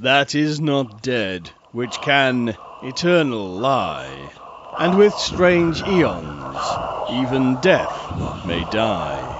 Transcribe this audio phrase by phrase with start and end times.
[0.00, 2.54] that is not dead, which can
[2.84, 4.30] eternal lie,
[4.78, 6.56] and with strange eons
[7.10, 9.34] even death may die.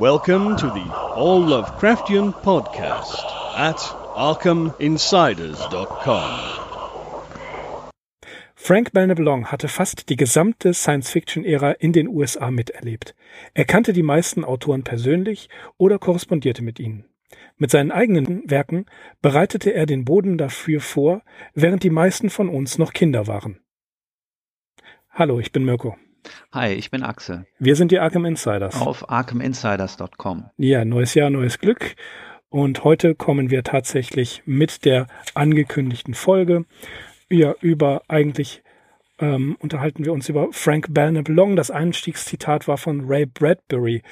[0.00, 3.22] Welcome to the All Lovecraftian Podcast
[3.56, 3.76] at
[4.16, 6.60] ArkhamInsiders.com.
[8.56, 13.14] Frank Belneblanc hatte fast die gesamte Science-Fiction-Ära in den USA miterlebt.
[13.52, 17.04] Er kannte die meisten Autoren persönlich oder korrespondierte mit ihnen.
[17.56, 18.86] Mit seinen eigenen Werken
[19.22, 21.22] bereitete er den Boden dafür vor,
[21.54, 23.60] während die meisten von uns noch Kinder waren.
[25.10, 25.96] Hallo, ich bin Mirko.
[26.52, 27.46] Hi, ich bin Axel.
[27.58, 28.80] Wir sind die Arkham Insiders.
[28.80, 30.50] Auf arkhaminsiders.com.
[30.56, 31.94] Ja, neues Jahr, neues Glück.
[32.48, 36.64] Und heute kommen wir tatsächlich mit der angekündigten Folge
[37.30, 38.62] ja, über eigentlich
[39.18, 41.56] ähm, unterhalten wir uns über Frank Belknap Long.
[41.56, 44.02] Das Einstiegszitat war von Ray Bradbury.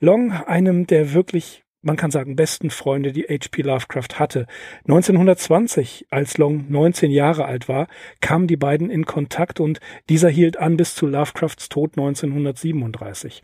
[0.00, 3.62] Long, einem der wirklich, man kann sagen, besten Freunde, die H.P.
[3.62, 4.46] Lovecraft hatte.
[4.84, 7.86] 1920, als Long 19 Jahre alt war,
[8.20, 13.42] kamen die beiden in Kontakt und dieser hielt an bis zu Lovecrafts Tod 1937.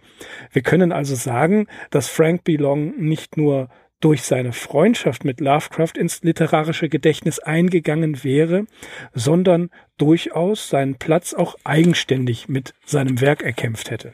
[0.50, 2.56] Wir können also sagen, dass Frank B.
[2.56, 3.68] Long nicht nur
[4.00, 8.66] durch seine Freundschaft mit Lovecraft ins literarische Gedächtnis eingegangen wäre,
[9.14, 14.12] sondern durchaus seinen Platz auch eigenständig mit seinem Werk erkämpft hätte.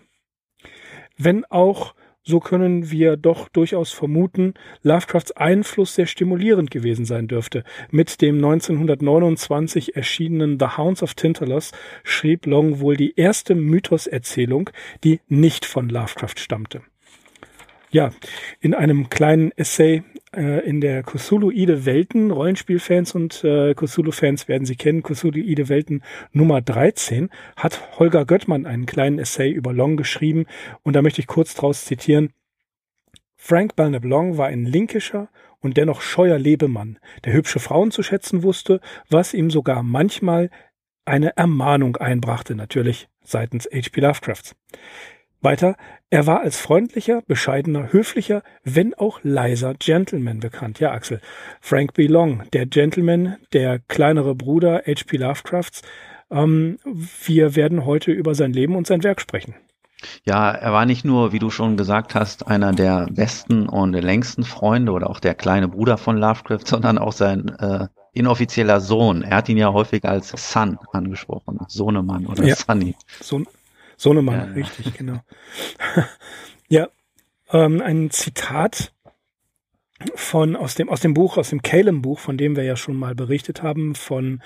[1.17, 7.65] Wenn auch, so können wir doch durchaus vermuten, Lovecrafts Einfluss sehr stimulierend gewesen sein dürfte.
[7.91, 11.73] Mit dem 1929 erschienenen The Hounds of Tintalos
[12.05, 14.71] schrieb Long wohl die erste Mythoserzählung,
[15.05, 16.83] die nicht von Lovecraft stammte.
[17.93, 18.13] Ja,
[18.61, 24.77] in einem kleinen Essay äh, in der Cthulhuide Welten, Rollenspielfans und äh, Cthulhu-Fans werden sie
[24.77, 30.47] kennen, Cthulhuide Welten Nummer 13, hat Holger Göttmann einen kleinen Essay über Long geschrieben
[30.85, 32.33] und da möchte ich kurz draus zitieren.
[33.35, 38.45] Frank Belknap Long war ein linkischer und dennoch scheuer Lebemann, der hübsche Frauen zu schätzen
[38.45, 40.51] wusste, was ihm sogar manchmal
[41.05, 44.01] eine Ermahnung einbrachte, natürlich seitens H.P.
[44.01, 44.55] Lovecrafts.
[45.43, 45.77] Weiter,
[46.11, 50.81] er war als freundlicher, bescheidener, höflicher, wenn auch leiser Gentleman bekannt.
[50.81, 51.21] Ja, Axel.
[51.61, 52.07] Frank B.
[52.07, 55.17] Long, der Gentleman, der kleinere Bruder H.P.
[55.17, 55.83] Lovecrafts.
[56.31, 56.79] Ähm,
[57.25, 59.55] wir werden heute über sein Leben und sein Werk sprechen.
[60.25, 64.45] Ja, er war nicht nur, wie du schon gesagt hast, einer der besten und längsten
[64.45, 69.23] Freunde oder auch der kleine Bruder von Lovecraft, sondern auch sein äh, inoffizieller Sohn.
[69.23, 72.57] Er hat ihn ja häufig als Son angesprochen, Sohnemann oder ja.
[72.57, 72.95] Sonny.
[73.21, 73.47] Sohn,
[74.01, 75.21] Sohnemann, ja, richtig, genau.
[76.71, 76.89] ja,
[77.53, 78.95] ähm, ein Zitat
[80.15, 82.97] von aus dem aus dem Buch aus dem Calem Buch, von dem wir ja schon
[82.97, 84.41] mal berichtet haben, von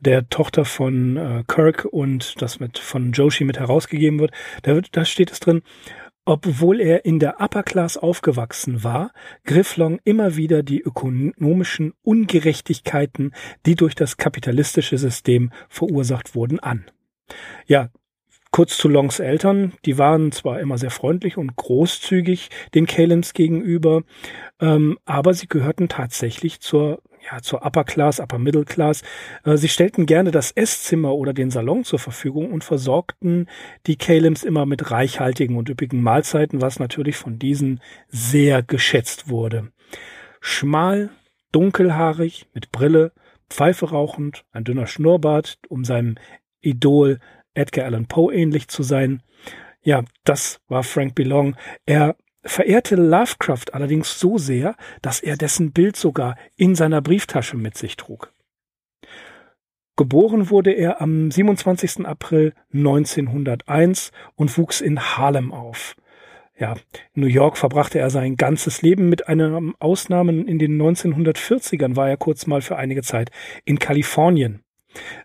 [0.00, 4.32] der Tochter von äh, Kirk und das mit von Joshi mit herausgegeben wird.
[4.62, 5.60] Da, wird, da steht es drin.
[6.24, 9.12] Obwohl er in der Upper Class aufgewachsen war,
[9.44, 13.34] griff Long immer wieder die ökonomischen Ungerechtigkeiten,
[13.66, 16.86] die durch das kapitalistische System verursacht wurden, an.
[17.66, 17.90] Ja,
[18.54, 24.04] Kurz zu Longs Eltern, die waren zwar immer sehr freundlich und großzügig den Calems gegenüber,
[24.60, 29.02] ähm, aber sie gehörten tatsächlich zur ja, zur Upper Class, Upper Middle Class.
[29.42, 33.48] Äh, sie stellten gerne das Esszimmer oder den Salon zur Verfügung und versorgten
[33.88, 39.72] die Calems immer mit reichhaltigen und üppigen Mahlzeiten, was natürlich von diesen sehr geschätzt wurde.
[40.40, 41.10] Schmal,
[41.50, 43.10] dunkelhaarig, mit Brille,
[43.50, 46.14] Pfeife rauchend, ein dünner Schnurrbart, um seinem
[46.60, 47.18] Idol
[47.54, 49.22] Edgar Allan Poe ähnlich zu sein.
[49.82, 51.56] Ja, das war Frank Belong.
[51.86, 57.76] Er verehrte Lovecraft allerdings so sehr, dass er dessen Bild sogar in seiner Brieftasche mit
[57.76, 58.32] sich trug.
[59.96, 62.04] Geboren wurde er am 27.
[62.04, 65.94] April 1901 und wuchs in Harlem auf.
[66.58, 66.74] Ja,
[67.14, 72.08] in New York verbrachte er sein ganzes Leben mit einer Ausnahme in den 1940ern war
[72.08, 73.30] er kurz mal für einige Zeit
[73.64, 74.62] in Kalifornien.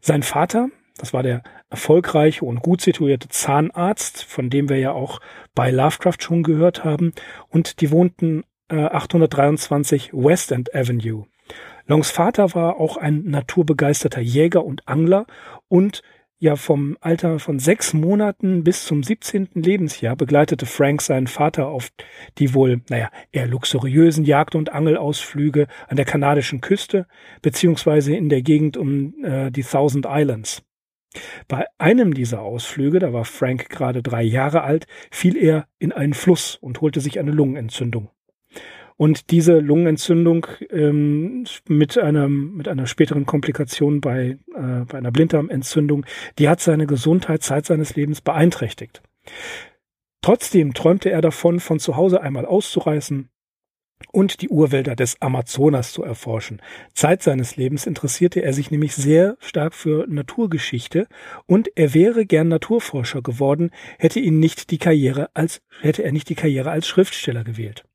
[0.01, 5.19] Sein Vater, das war der erfolgreiche und gut situierte Zahnarzt, von dem wir ja auch
[5.55, 7.13] bei Lovecraft schon gehört haben.
[7.47, 11.25] Und die wohnten äh, 823 West End Avenue.
[11.87, 15.25] Longs Vater war auch ein naturbegeisterter Jäger und Angler
[15.67, 16.03] und
[16.39, 19.49] ja vom Alter von sechs Monaten bis zum 17.
[19.55, 21.89] Lebensjahr begleitete Frank seinen Vater auf
[22.37, 27.07] die wohl, naja, eher luxuriösen Jagd- und Angelausflüge an der kanadischen Küste
[27.41, 30.63] beziehungsweise in der Gegend um äh, die Thousand Islands.
[31.47, 36.13] Bei einem dieser Ausflüge, da war Frank gerade drei Jahre alt, fiel er in einen
[36.13, 38.09] Fluss und holte sich eine Lungenentzündung.
[38.95, 46.05] Und diese Lungenentzündung ähm, mit einer mit einer späteren Komplikation bei äh, bei einer Blinddarmentzündung,
[46.37, 49.01] die hat seine Gesundheit Zeit seines Lebens beeinträchtigt.
[50.21, 53.29] Trotzdem träumte er davon, von zu Hause einmal auszureißen,
[54.11, 56.61] und die Urwälder des Amazonas zu erforschen.
[56.93, 61.07] Zeit seines Lebens interessierte er sich nämlich sehr stark für Naturgeschichte
[61.45, 66.29] und er wäre gern Naturforscher geworden, hätte ihn nicht die Karriere als, hätte er nicht
[66.29, 67.85] die Karriere als Schriftsteller gewählt.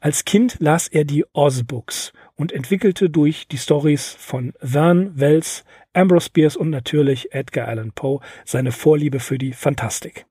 [0.00, 6.30] Als Kind las er die Oz-Books und entwickelte durch die Stories von Verne, Wells, Ambrose
[6.30, 10.26] Bierce und natürlich Edgar Allan Poe seine Vorliebe für die Fantastik.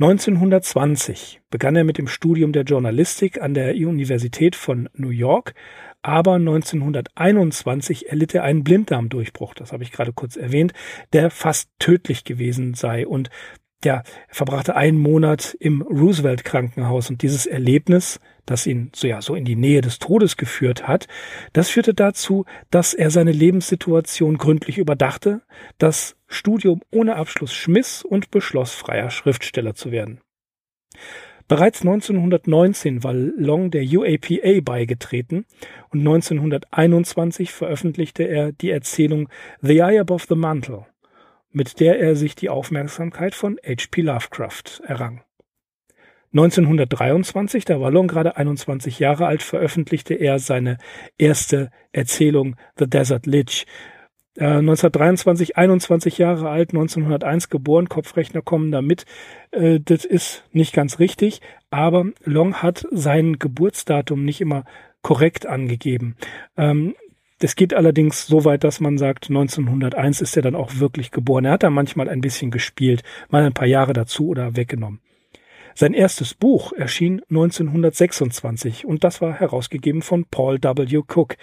[0.00, 5.54] 1920 begann er mit dem Studium der Journalistik an der Universität von New York,
[6.02, 10.72] aber 1921 erlitt er einen Blinddarmdurchbruch, das habe ich gerade kurz erwähnt,
[11.12, 13.08] der fast tödlich gewesen sei.
[13.08, 13.30] Und
[13.84, 19.20] ja, er verbrachte einen Monat im Roosevelt Krankenhaus und dieses Erlebnis, das ihn so ja
[19.20, 21.08] so in die Nähe des Todes geführt hat,
[21.52, 25.42] das führte dazu, dass er seine Lebenssituation gründlich überdachte,
[25.78, 30.20] das Studium ohne Abschluss schmiss und beschloss, freier Schriftsteller zu werden.
[31.48, 35.46] Bereits 1919 war Long der UAPA beigetreten
[35.90, 39.28] und 1921 veröffentlichte er die Erzählung
[39.62, 40.86] The Eye Above the Mantle
[41.50, 44.02] mit der er sich die Aufmerksamkeit von H.P.
[44.02, 45.22] Lovecraft errang.
[46.32, 50.76] 1923, da war Long gerade 21 Jahre alt, veröffentlichte er seine
[51.16, 53.66] erste Erzählung The Desert Lich.
[54.38, 59.04] Äh, 1923, 21 Jahre alt, 1901 geboren, Kopfrechner kommen damit.
[59.50, 61.40] Äh, das ist nicht ganz richtig,
[61.70, 64.64] aber Long hat sein Geburtsdatum nicht immer
[65.02, 66.16] korrekt angegeben.
[66.56, 66.94] Ähm,
[67.40, 71.44] das geht allerdings so weit, dass man sagt, 1901 ist er dann auch wirklich geboren.
[71.44, 75.00] Er hat da manchmal ein bisschen gespielt, mal ein paar Jahre dazu oder weggenommen.
[75.80, 81.02] Sein erstes Buch erschien 1926 und das war herausgegeben von Paul W.
[81.06, 81.36] Cook.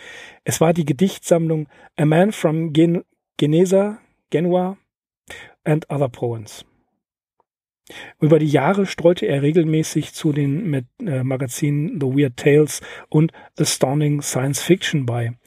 [0.44, 3.06] Es war die Gedichtsammlung A Man from Gen
[3.38, 4.00] Genesa,
[4.32, 4.76] Genua
[5.64, 6.66] and Other Poems.
[8.20, 14.22] Über die Jahre streute er regelmäßig zu den äh, Magazinen The Weird Tales und Astounding
[14.22, 15.38] Science Fiction bei.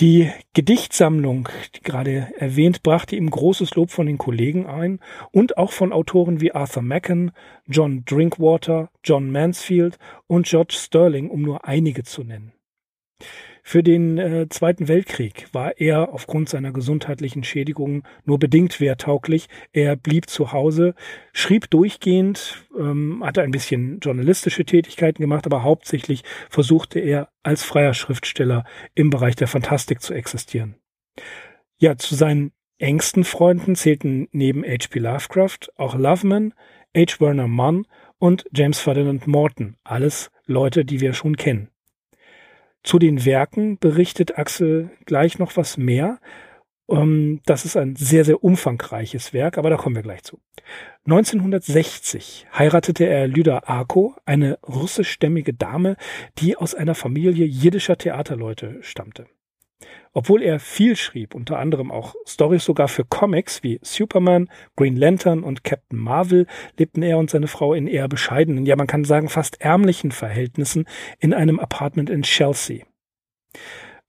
[0.00, 5.00] Die Gedichtsammlung, die gerade erwähnt, brachte ihm großes Lob von den Kollegen ein
[5.32, 7.32] und auch von Autoren wie Arthur Machen,
[7.66, 12.52] John Drinkwater, John Mansfield und George Sterling, um nur einige zu nennen.
[13.64, 19.48] Für den äh, Zweiten Weltkrieg war er aufgrund seiner gesundheitlichen Schädigungen nur bedingt wehrtauglich.
[19.72, 20.94] Er blieb zu Hause,
[21.32, 27.94] schrieb durchgehend, ähm, hatte ein bisschen journalistische Tätigkeiten gemacht, aber hauptsächlich versuchte er als freier
[27.94, 28.64] Schriftsteller
[28.96, 30.74] im Bereich der Fantastik zu existieren.
[31.78, 34.98] Ja, zu seinen engsten Freunden zählten neben H.P.
[34.98, 36.52] Lovecraft auch Loveman,
[36.96, 37.20] H.
[37.20, 37.86] Werner Munn
[38.18, 41.71] und James Ferdinand Morton, alles Leute, die wir schon kennen.
[42.82, 46.18] Zu den Werken berichtet Axel gleich noch was mehr.
[46.88, 50.40] Ähm, das ist ein sehr, sehr umfangreiches Werk, aber da kommen wir gleich zu.
[51.06, 55.96] 1960 heiratete er Lyda Arko, eine russischstämmige Dame,
[56.38, 59.26] die aus einer Familie jiddischer Theaterleute stammte.
[60.12, 65.42] Obwohl er viel schrieb, unter anderem auch Stories sogar für Comics wie Superman, Green Lantern
[65.42, 66.46] und Captain Marvel,
[66.78, 70.86] lebten er und seine Frau in eher bescheidenen, ja man kann sagen fast ärmlichen Verhältnissen
[71.18, 72.84] in einem Apartment in Chelsea.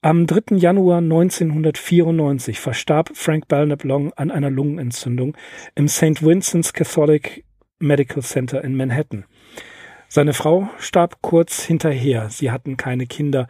[0.02, 0.58] Am 3.
[0.58, 5.38] Januar 1994 verstarb Frank Belknap Long an einer Lungenentzündung
[5.76, 6.22] im St.
[6.22, 7.46] Vincent's Catholic
[7.80, 9.24] Medical Center in Manhattan.
[10.10, 12.30] Seine Frau starb kurz hinterher.
[12.30, 13.48] Sie hatten keine Kinder.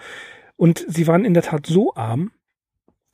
[0.55, 2.31] Und sie waren in der Tat so arm,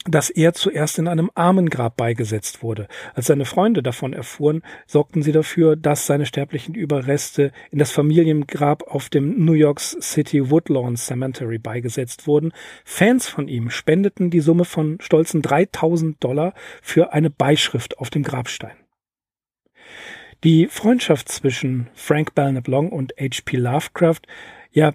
[0.06, 2.88] dass er zuerst in einem Armengrab beigesetzt wurde.
[3.16, 8.84] Als seine Freunde davon erfuhren, sorgten sie dafür, dass seine sterblichen Überreste in das Familiengrab
[8.84, 12.54] auf dem New York City Woodlawn Cemetery beigesetzt wurden.
[12.86, 18.24] Fans von ihm spendeten die Summe von stolzen 3000 Dollar für eine Beischrift auf dem
[18.24, 18.78] Grabstein.
[20.46, 23.58] Die Freundschaft zwischen Frank Belknap Long und H.P.
[23.58, 24.22] Lovecraft,
[24.72, 24.94] ja,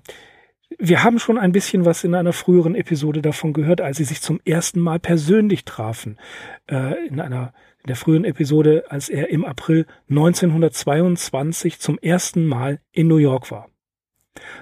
[0.79, 4.21] wir haben schon ein bisschen was in einer früheren Episode davon gehört, als sie sich
[4.21, 6.19] zum ersten Mal persönlich trafen.
[6.71, 7.53] Äh, in einer
[7.85, 13.51] in der frühen Episode, als er im April 1922 zum ersten Mal in New York
[13.51, 13.69] war.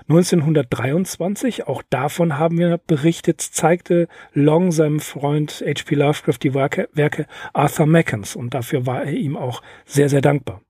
[0.09, 5.95] 1923, auch davon haben wir berichtet, zeigte Long seinem Freund H.P.
[5.95, 10.61] Lovecraft die Werke, Werke Arthur Mackens und dafür war er ihm auch sehr, sehr dankbar.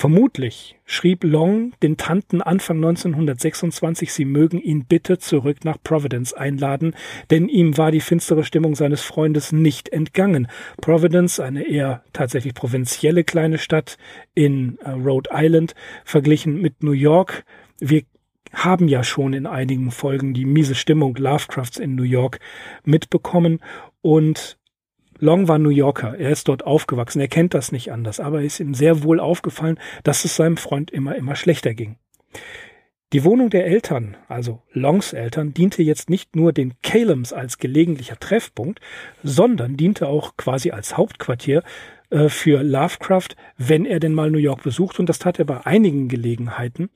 [0.00, 6.94] Vermutlich schrieb Long den Tanten Anfang 1926, sie mögen ihn bitte zurück nach Providence einladen,
[7.30, 10.48] denn ihm war die finstere Stimmung seines Freundes nicht entgangen.
[10.80, 13.98] Providence, eine eher tatsächlich provinzielle kleine Stadt
[14.34, 15.74] in äh, Rhode Island,
[16.06, 17.44] verglichen mit New York.
[17.78, 18.04] Wir
[18.54, 22.40] haben ja schon in einigen Folgen die miese Stimmung Lovecrafts in New York
[22.84, 23.60] mitbekommen
[24.00, 24.56] und
[25.20, 28.54] Long war New Yorker, er ist dort aufgewachsen, er kennt das nicht anders, aber es
[28.54, 31.96] ist ihm sehr wohl aufgefallen, dass es seinem Freund immer, immer schlechter ging.
[33.12, 38.18] Die Wohnung der Eltern, also Longs Eltern, diente jetzt nicht nur den Calems als gelegentlicher
[38.20, 38.80] Treffpunkt,
[39.24, 41.64] sondern diente auch quasi als Hauptquartier
[42.10, 45.00] äh, für Lovecraft, wenn er denn mal New York besucht.
[45.00, 46.90] Und das tat er bei einigen Gelegenheiten.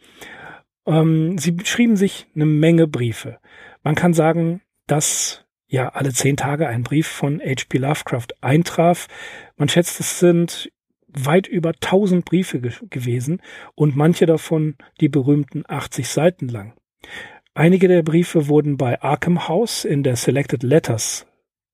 [0.87, 3.39] Ähm, sie schrieben sich eine Menge Briefe.
[3.83, 5.44] Man kann sagen, dass
[5.75, 7.79] ja alle zehn Tage ein Brief von H.P.
[7.79, 9.09] Lovecraft eintraf.
[9.57, 10.71] Man schätzt, es sind
[11.09, 13.43] weit über 1000 Briefe ge gewesen
[13.75, 16.75] und manche davon die berühmten 80 Seiten lang.
[17.55, 21.27] Einige der Briefe wurden bei Arkham House in der Selected Letters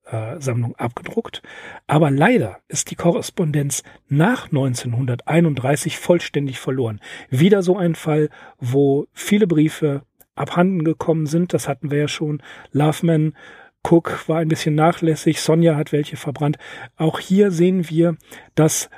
[0.05, 1.41] äh, Sammlung abgedruckt,
[1.87, 6.99] aber leider ist die Korrespondenz nach 1931 vollständig verloren.
[7.29, 8.29] Wieder so ein Fall,
[8.59, 10.03] wo viele Briefe
[10.35, 12.41] abhanden gekommen sind, das hatten wir ja schon.
[12.71, 13.33] Loveman
[13.83, 16.57] Cook war ein bisschen nachlässig, Sonja hat welche verbrannt.
[16.97, 18.15] Auch hier sehen wir,
[18.55, 18.89] dass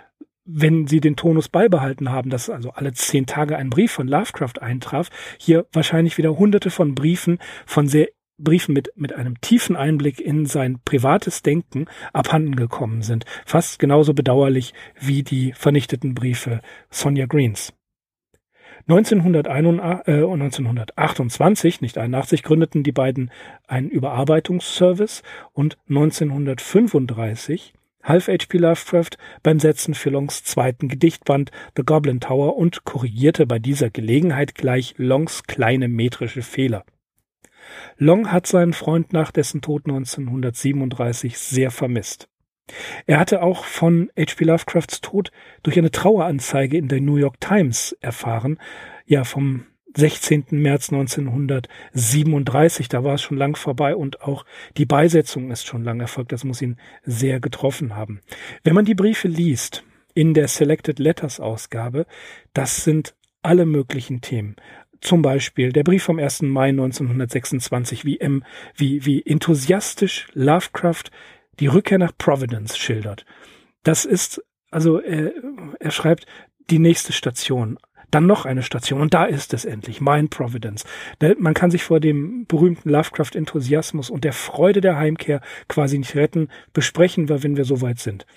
[0.45, 4.61] wenn sie den Tonus beibehalten haben, dass also alle zehn Tage ein Brief von Lovecraft
[4.61, 10.19] eintraf, hier wahrscheinlich wieder hunderte von Briefen von sehr Briefen mit, mit einem tiefen Einblick
[10.19, 13.25] in sein privates Denken abhanden gekommen sind.
[13.45, 17.73] Fast genauso bedauerlich wie die vernichteten Briefe Sonja Greens.
[18.87, 23.31] 1928, äh, nicht 81, gründeten die beiden
[23.67, 25.23] einen Überarbeitungsservice
[25.53, 27.73] und 1935
[28.03, 28.57] half H.P.
[28.57, 34.55] Lovecraft beim Setzen für Longs zweiten Gedichtband The Goblin Tower und korrigierte bei dieser Gelegenheit
[34.55, 36.83] gleich Longs kleine metrische Fehler.
[37.97, 42.27] Long hat seinen Freund nach dessen Tod 1937 sehr vermisst.
[43.05, 44.45] Er hatte auch von H.P.
[44.45, 45.31] Lovecrafts Tod
[45.63, 48.57] durch eine Traueranzeige in der New York Times erfahren,
[49.05, 49.65] ja vom
[49.95, 50.45] 16.
[50.51, 54.45] März 1937, da war es schon lang vorbei und auch
[54.77, 56.31] die Beisetzung ist schon lang erfolgt.
[56.31, 58.21] Das muss ihn sehr getroffen haben.
[58.63, 59.83] Wenn man die Briefe liest
[60.15, 62.07] in der Selected Letters Ausgabe,
[62.53, 64.55] das sind alle möglichen Themen.
[64.99, 66.43] Zum Beispiel der Brief vom 1.
[66.43, 68.43] Mai 1926, wie, M,
[68.75, 71.11] wie, wie enthusiastisch Lovecraft
[71.59, 73.25] die Rückkehr nach Providence schildert.
[73.83, 75.33] Das ist, also er,
[75.79, 76.25] er schreibt,
[76.69, 77.77] die nächste Station,
[78.13, 80.85] dann noch eine Station und da ist es endlich, Mind Providence.
[81.37, 86.49] Man kann sich vor dem berühmten Lovecraft-Enthusiasmus und der Freude der Heimkehr quasi nicht retten.
[86.73, 88.27] Besprechen wir, wenn wir soweit sind.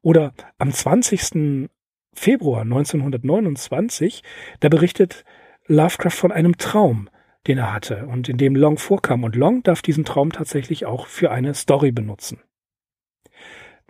[0.00, 1.68] Oder am 20.
[2.14, 4.22] Februar 1929,
[4.60, 5.24] da berichtet
[5.66, 7.10] Lovecraft von einem Traum,
[7.46, 9.24] den er hatte und in dem Long vorkam.
[9.24, 12.40] Und Long darf diesen Traum tatsächlich auch für eine Story benutzen.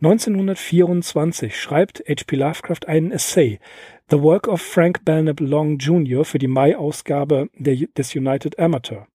[0.00, 2.36] 1924 schreibt H.P.
[2.36, 3.58] Lovecraft einen Essay,
[4.08, 6.24] The Work of Frank Belknap Long Jr.
[6.24, 9.08] für die Mai-Ausgabe des United Amateur.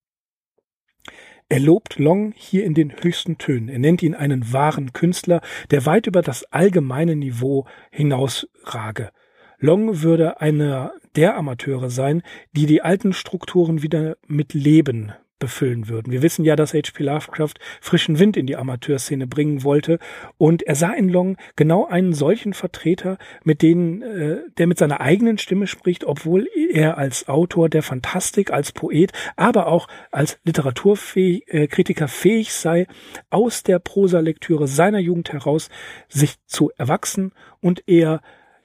[1.47, 3.69] Er lobt Long hier in den höchsten Tönen.
[3.69, 5.39] Er nennt ihn einen wahren Künstler,
[5.71, 9.11] der weit über das allgemeine Niveau hinausrage.
[9.59, 16.11] Long würde einer der Amateure sein, die die alten Strukturen wieder mit Leben befüllen würden.
[16.11, 17.03] Wir wissen ja, dass H.P.
[17.03, 19.99] Lovecraft frischen Wind in die Amateurszene bringen wollte
[20.37, 25.01] und er sah in Long genau einen solchen Vertreter, mit denen, äh, der mit seiner
[25.01, 32.05] eigenen Stimme spricht, obwohl er als Autor der Fantastik, als Poet, aber auch als Literaturkritiker
[32.05, 32.87] äh, fähig sei,
[33.29, 35.69] aus der Prosalektüre seiner Jugend heraus
[36.07, 38.21] sich zu erwachsen und eher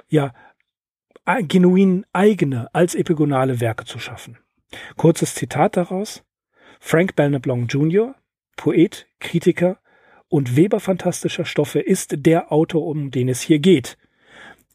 [0.09, 0.33] ja
[1.47, 4.39] genuin eigene als epigonale Werke zu schaffen.
[4.97, 6.23] Kurzes Zitat daraus.
[6.80, 8.14] Frank Belknap Long Jr.,
[8.56, 9.78] Poet, Kritiker
[10.28, 13.97] und Weber fantastischer Stoffe ist der Autor, um den es hier geht.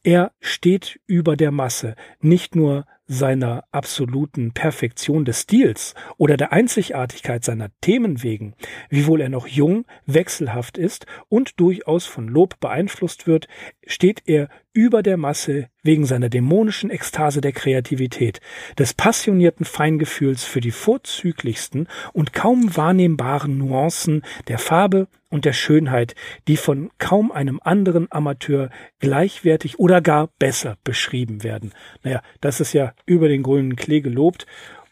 [0.03, 7.43] Er steht über der Masse, nicht nur seiner absoluten Perfektion des Stils oder der Einzigartigkeit
[7.43, 8.55] seiner Themen wegen,
[8.89, 13.47] wiewohl er noch jung, wechselhaft ist und durchaus von Lob beeinflusst wird,
[13.85, 18.41] steht er über der Masse wegen seiner dämonischen Ekstase der Kreativität,
[18.77, 26.15] des passionierten Feingefühls für die vorzüglichsten und kaum wahrnehmbaren Nuancen der Farbe und der Schönheit,
[26.47, 31.73] die von kaum einem anderen Amateur gleichwertig oder gar besser beschrieben werden.
[32.03, 34.45] Naja, das ist ja über den grünen Klee gelobt.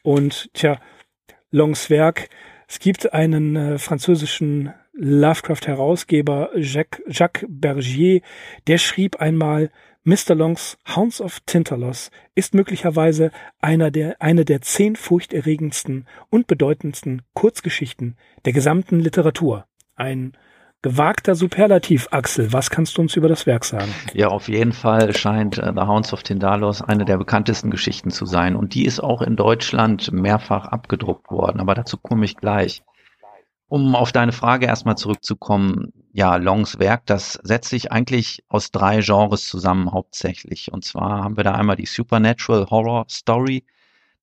[0.03, 0.79] Und tja,
[1.51, 2.29] Longs Werk,
[2.67, 8.21] es gibt einen äh, französischen Lovecraft-Herausgeber Jacques, Jacques Bergier,
[8.67, 9.69] der schrieb einmal,
[10.03, 10.33] Mr.
[10.33, 18.17] Longs Hounds of Tintalos ist möglicherweise einer der, eine der zehn furchterregendsten und bedeutendsten Kurzgeschichten
[18.45, 19.65] der gesamten Literatur.
[19.95, 20.33] Ein
[20.81, 22.51] gewagter Superlativ, Axel.
[22.51, 23.93] Was kannst du uns über das Werk sagen?
[24.13, 28.25] Ja, auf jeden Fall scheint uh, The Hounds of Tindalos eine der bekanntesten Geschichten zu
[28.25, 28.55] sein.
[28.55, 31.59] Und die ist auch in Deutschland mehrfach abgedruckt worden.
[31.59, 32.81] Aber dazu komme ich gleich.
[33.71, 38.99] Um auf deine Frage erstmal zurückzukommen, ja, Longs Werk, das setzt sich eigentlich aus drei
[38.99, 40.73] Genres zusammen hauptsächlich.
[40.73, 43.63] Und zwar haben wir da einmal die Supernatural Horror Story,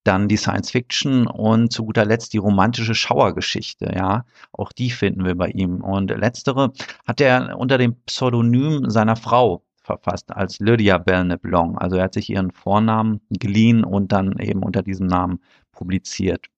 [0.05, 4.27] dann die Science Fiction und zu guter Letzt die romantische Schauergeschichte, ja.
[4.53, 5.83] Auch die finden wir bei ihm.
[5.83, 6.75] Und letztere
[7.07, 11.79] hat er unter dem Pseudonym seiner Frau verfasst als Lydia Belknap Long.
[11.79, 15.41] Also er hat sich ihren Vornamen geliehen und dann eben unter diesem Namen
[15.73, 16.51] publiziert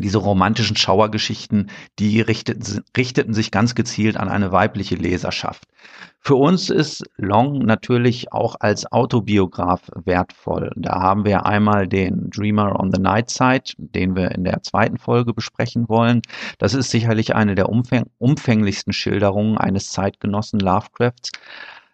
[0.00, 5.64] diese romantischen Schauergeschichten, die richteten, richteten sich ganz gezielt an eine weibliche Leserschaft.
[6.22, 10.70] Für uns ist Long natürlich auch als Autobiograf wertvoll.
[10.76, 14.98] Da haben wir einmal den Dreamer on the Night Side, den wir in der zweiten
[14.98, 16.20] Folge besprechen wollen.
[16.58, 21.32] Das ist sicherlich eine der umfäng umfänglichsten Schilderungen eines Zeitgenossen Lovecrafts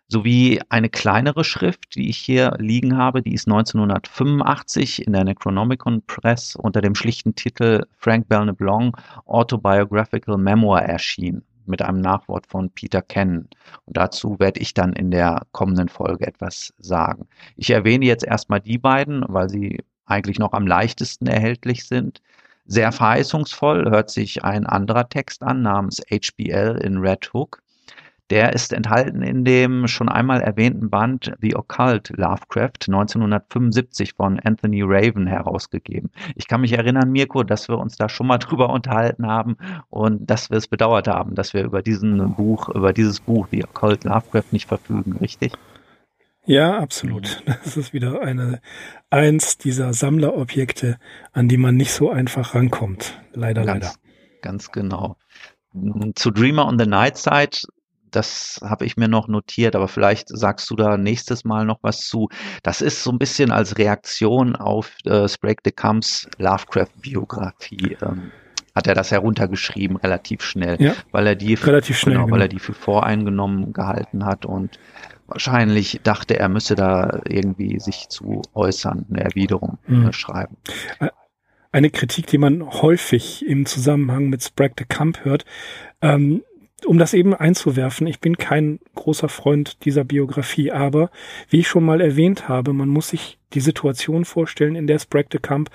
[0.08, 6.02] sowie eine kleinere Schrift, die ich hier liegen habe, die ist 1985 in der Necronomicon
[6.06, 8.96] Press unter dem schlichten Titel Frank Belknap Long
[9.26, 13.48] Autobiographical Memoir erschienen mit einem Nachwort von Peter Kennan.
[13.84, 17.26] Und dazu werde ich dann in der kommenden Folge etwas sagen.
[17.56, 22.22] Ich erwähne jetzt erstmal die beiden, weil sie eigentlich noch am leichtesten erhältlich sind.
[22.66, 27.62] Sehr verheißungsvoll hört sich ein anderer Text an namens HBL in Red Hook.
[28.30, 34.82] Der ist enthalten in dem schon einmal erwähnten Band The Occult Lovecraft 1975 von Anthony
[34.82, 36.10] Raven herausgegeben.
[36.34, 39.56] Ich kann mich erinnern, Mirko, dass wir uns da schon mal drüber unterhalten haben
[39.90, 43.64] und dass wir es bedauert haben, dass wir über diesen Buch, über dieses Buch The
[43.64, 45.52] Occult Lovecraft nicht verfügen, richtig?
[46.46, 47.42] Ja, absolut.
[47.46, 48.60] Das ist wieder eine,
[49.10, 50.98] eins dieser Sammlerobjekte,
[51.32, 53.20] an die man nicht so einfach rankommt.
[53.32, 53.94] Leider, ganz, leider.
[54.42, 55.16] Ganz genau.
[56.14, 57.58] Zu Dreamer on the Night Side
[58.16, 62.00] das habe ich mir noch notiert, aber vielleicht sagst du da nächstes Mal noch was
[62.00, 62.28] zu.
[62.62, 67.98] Das ist so ein bisschen als Reaktion auf äh, Sprague de Camps Lovecraft-Biografie.
[68.02, 68.32] Ähm,
[68.74, 72.48] hat er das heruntergeschrieben, relativ schnell, ja, weil er die relativ schnell, genau, weil er
[72.48, 72.58] genau.
[72.58, 74.78] die für voreingenommen gehalten hat und
[75.26, 80.12] wahrscheinlich dachte er müsse da irgendwie sich zu äußern, eine Erwiderung mhm.
[80.12, 80.58] schreiben.
[81.72, 85.46] Eine Kritik, die man häufig im Zusammenhang mit Sprague de Camp hört,
[86.02, 86.42] ähm,
[86.86, 91.10] um das eben einzuwerfen, ich bin kein großer Freund dieser Biografie, aber
[91.48, 95.28] wie ich schon mal erwähnt habe, man muss sich die Situation vorstellen, in der Sprague
[95.28, 95.70] de Camp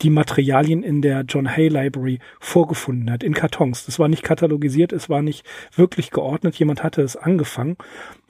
[0.00, 3.86] die Materialien in der John Hay Library vorgefunden hat, in Kartons.
[3.86, 7.76] Das war nicht katalogisiert, es war nicht wirklich geordnet, jemand hatte es angefangen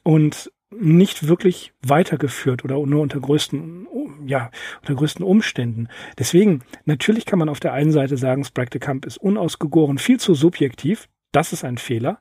[0.03, 3.87] und nicht wirklich weitergeführt oder nur unter größten,
[4.27, 5.89] ja, unter größten Umständen.
[6.19, 10.19] Deswegen, natürlich kann man auf der einen Seite sagen, Sprague de Camp ist unausgegoren, viel
[10.19, 11.09] zu subjektiv.
[11.33, 12.21] Das ist ein Fehler.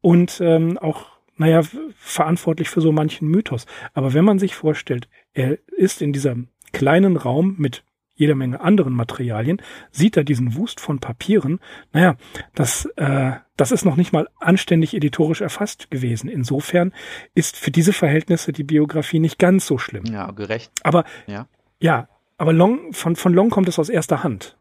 [0.00, 1.62] Und ähm, auch, naja,
[1.96, 3.66] verantwortlich für so manchen Mythos.
[3.94, 7.82] Aber wenn man sich vorstellt, er ist in diesem kleinen Raum mit
[8.14, 11.58] jeder Menge anderen Materialien, sieht er diesen Wust von Papieren.
[11.92, 12.16] Naja,
[12.54, 16.28] das, äh, das ist noch nicht mal anständig editorisch erfasst gewesen.
[16.28, 16.92] Insofern
[17.34, 20.04] ist für diese Verhältnisse die Biografie nicht ganz so schlimm.
[20.04, 20.70] Ja, gerecht.
[20.82, 21.46] Aber ja,
[21.80, 24.58] ja aber Long, von, von Long kommt es aus erster Hand.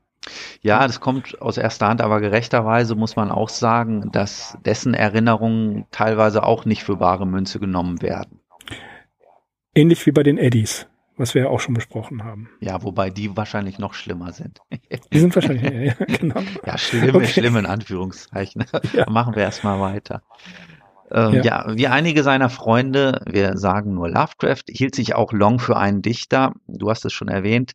[0.61, 5.85] Ja, das kommt aus erster Hand, aber gerechterweise muss man auch sagen, dass dessen Erinnerungen
[5.91, 8.39] teilweise auch nicht für wahre Münze genommen werden.
[9.75, 10.87] Ähnlich wie bei den Eddies,
[11.17, 12.49] was wir ja auch schon besprochen haben.
[12.59, 14.61] Ja, wobei die wahrscheinlich noch schlimmer sind.
[15.13, 16.41] Die sind wahrscheinlich, ja, genau.
[16.65, 17.27] Ja, schlimm, okay.
[17.27, 18.65] schlimm in Anführungszeichen.
[18.93, 19.09] Ja.
[19.09, 20.23] Machen wir erstmal weiter.
[21.11, 21.41] Ähm, ja.
[21.43, 26.01] ja, wie einige seiner Freunde, wir sagen nur Lovecraft, hielt sich auch Long für einen
[26.01, 26.53] Dichter.
[26.67, 27.73] Du hast es schon erwähnt.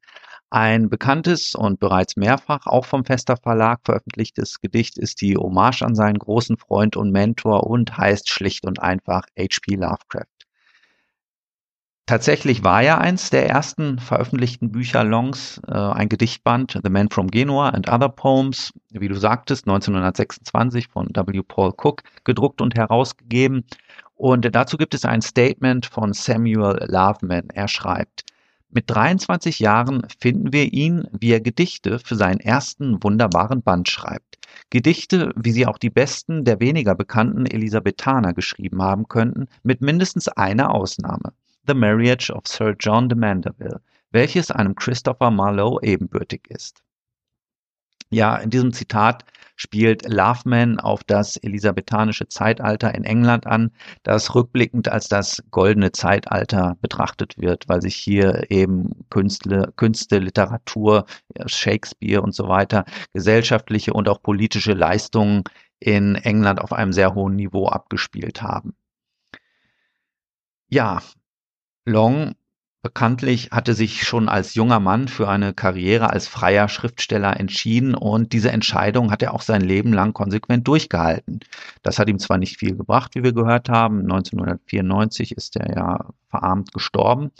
[0.54, 5.96] Ein bekanntes und bereits mehrfach auch vom Fester Verlag veröffentlichtes Gedicht ist die Hommage an
[5.96, 9.74] seinen großen Freund und Mentor und heißt schlicht und einfach H.P.
[9.74, 10.28] Lovecraft.
[12.06, 17.32] Tatsächlich war ja eins der ersten veröffentlichten Bücher Longs, äh, ein Gedichtband, The Man from
[17.32, 21.42] Genoa and Other Poems, wie du sagtest, 1926 von W.
[21.42, 23.64] Paul Cook, gedruckt und herausgegeben.
[24.14, 27.48] Und dazu gibt es ein Statement von Samuel Loveman.
[27.52, 28.24] Er schreibt,
[28.74, 34.38] mit 23 Jahren finden wir ihn, wie er Gedichte für seinen ersten wunderbaren Band schreibt.
[34.70, 40.28] Gedichte, wie sie auch die besten der weniger bekannten Elisabethaner geschrieben haben könnten, mit mindestens
[40.28, 41.32] einer Ausnahme.
[41.66, 46.83] The Marriage of Sir John de Mandeville, welches einem Christopher Marlowe ebenbürtig ist.
[48.10, 49.24] Ja, in diesem Zitat
[49.56, 53.70] spielt Loveman auf das elisabethanische Zeitalter in England an,
[54.02, 61.06] das rückblickend als das goldene Zeitalter betrachtet wird, weil sich hier eben Künste, Künste Literatur,
[61.46, 65.44] Shakespeare und so weiter, gesellschaftliche und auch politische Leistungen
[65.78, 68.74] in England auf einem sehr hohen Niveau abgespielt haben.
[70.68, 71.00] Ja,
[71.86, 72.34] Long
[72.84, 78.34] Bekanntlich hatte sich schon als junger Mann für eine Karriere als freier Schriftsteller entschieden und
[78.34, 81.40] diese Entscheidung hat er auch sein Leben lang konsequent durchgehalten.
[81.82, 84.00] Das hat ihm zwar nicht viel gebracht, wie wir gehört haben.
[84.02, 87.30] 1994 ist er ja verarmt gestorben.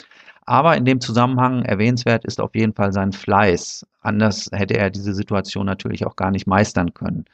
[0.47, 3.87] Aber in dem Zusammenhang erwähnenswert ist auf jeden Fall sein Fleiß.
[4.01, 7.27] Anders hätte er diese Situation natürlich auch gar nicht meistern können.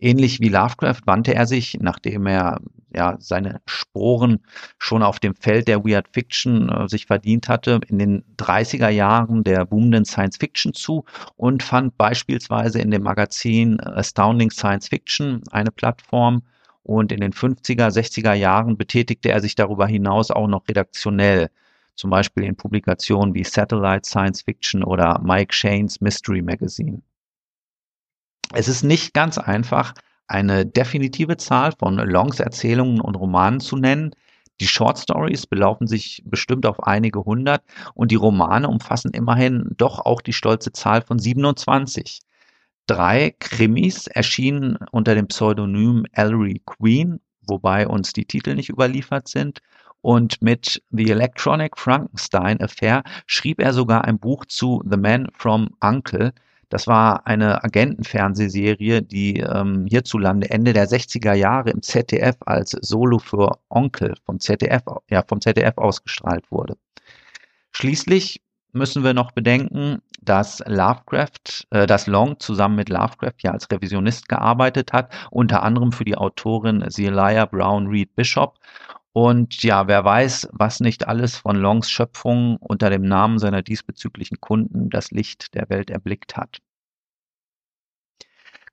[0.00, 2.60] Ähnlich wie Lovecraft wandte er sich, nachdem er
[2.94, 4.40] ja seine Sporen
[4.78, 9.44] schon auf dem Feld der Weird Fiction äh, sich verdient hatte, in den 30er Jahren
[9.44, 11.04] der boomenden Science Fiction zu
[11.36, 16.42] und fand beispielsweise in dem Magazin Astounding Science Fiction eine Plattform,
[16.84, 21.48] und in den 50er, 60er Jahren betätigte er sich darüber hinaus auch noch redaktionell,
[21.96, 27.00] zum Beispiel in Publikationen wie Satellite Science Fiction oder Mike Shanes Mystery Magazine.
[28.56, 29.94] Es ist nicht ganz einfach,
[30.28, 34.12] eine definitive Zahl von Longs Erzählungen und Romanen zu nennen.
[34.60, 37.64] Die Short Stories belaufen sich bestimmt auf einige hundert
[37.94, 42.20] und die Romane umfassen immerhin doch auch die stolze Zahl von 27.
[42.86, 49.62] Drei Krimis erschienen unter dem Pseudonym Ellery Queen, wobei uns die Titel nicht überliefert sind.
[50.00, 55.70] Und mit The Electronic Frankenstein Affair schrieb er sogar ein Buch zu The Man from
[55.80, 56.32] Uncle.
[56.68, 63.18] Das war eine Agentenfernsehserie, die ähm, hierzulande Ende der 60er Jahre im ZDF als Solo
[63.18, 66.76] für Onkel vom ZDF, ja, vom ZDF ausgestrahlt wurde.
[67.72, 68.40] Schließlich
[68.72, 74.28] müssen wir noch bedenken, dass Lovecraft, äh, dass Long zusammen mit Lovecraft ja als Revisionist
[74.28, 78.58] gearbeitet hat, unter anderem für die Autorin Zelia Brown Reed Bishop.
[79.16, 84.40] Und ja, wer weiß, was nicht alles von Longs Schöpfung unter dem Namen seiner diesbezüglichen
[84.40, 86.58] Kunden das Licht der Welt erblickt hat.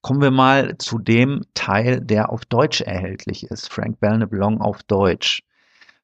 [0.01, 3.71] Kommen wir mal zu dem Teil, der auf Deutsch erhältlich ist.
[3.71, 5.43] Frank Belknap Long auf Deutsch.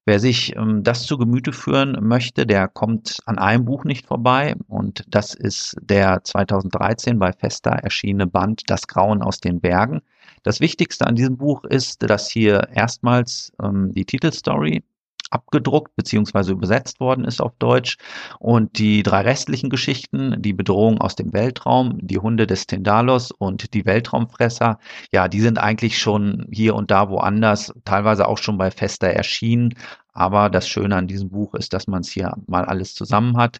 [0.05, 4.55] Wer sich ähm, das zu Gemüte führen möchte, der kommt an einem Buch nicht vorbei
[4.67, 10.01] und das ist der 2013 bei Festa erschienene Band Das Grauen aus den Bergen.
[10.47, 14.81] Das Wichtigste an diesem Buch ist, dass hier erstmals ähm, die Titelstory
[15.29, 16.53] abgedruckt bzw.
[16.53, 17.97] übersetzt worden ist auf Deutsch.
[18.39, 23.73] Und die drei restlichen Geschichten, die Bedrohung aus dem Weltraum, die Hunde des Tendalos und
[23.73, 24.79] die Weltraumfresser,
[25.11, 29.73] ja, die sind eigentlich schon hier und da woanders, teilweise auch schon bei Fester erschienen.
[30.13, 33.59] Aber das Schöne an diesem Buch ist, dass man es hier mal alles zusammen hat.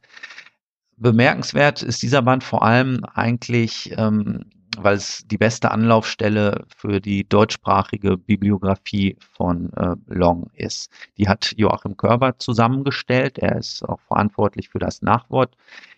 [0.95, 4.45] Bemerkenswert ist dieser Band vor allem eigentlich ähm,
[4.84, 10.92] weil es die beste Anlaufstelle für die deutschsprachige Bibliografie von äh, Long ist.
[11.18, 13.38] Die hat Joachim Körber zusammengestellt.
[13.40, 15.56] Er ist auch verantwortlich für das Nachwort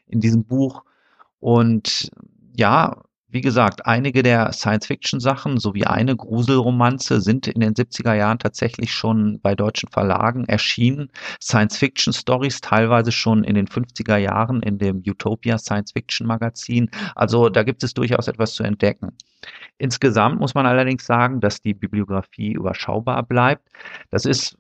[0.08, 0.84] in diesem Buch.
[1.40, 2.12] Und
[2.56, 2.98] ja,
[3.32, 9.40] wie gesagt, einige der Science-Fiction-Sachen sowie eine Gruselromanze sind in den 70er Jahren tatsächlich schon
[9.42, 11.12] bei deutschen Verlagen erschienen.
[11.40, 16.90] Science-Fiction-Stories teilweise schon in den 50er Jahren in dem Utopia Science-Fiction-Magazin.
[17.16, 19.16] Also da gibt es durchaus etwas zu entdecken.
[19.78, 23.70] Insgesamt muss man allerdings sagen, dass die Bibliografie überschaubar bleibt.
[24.10, 24.58] Das ist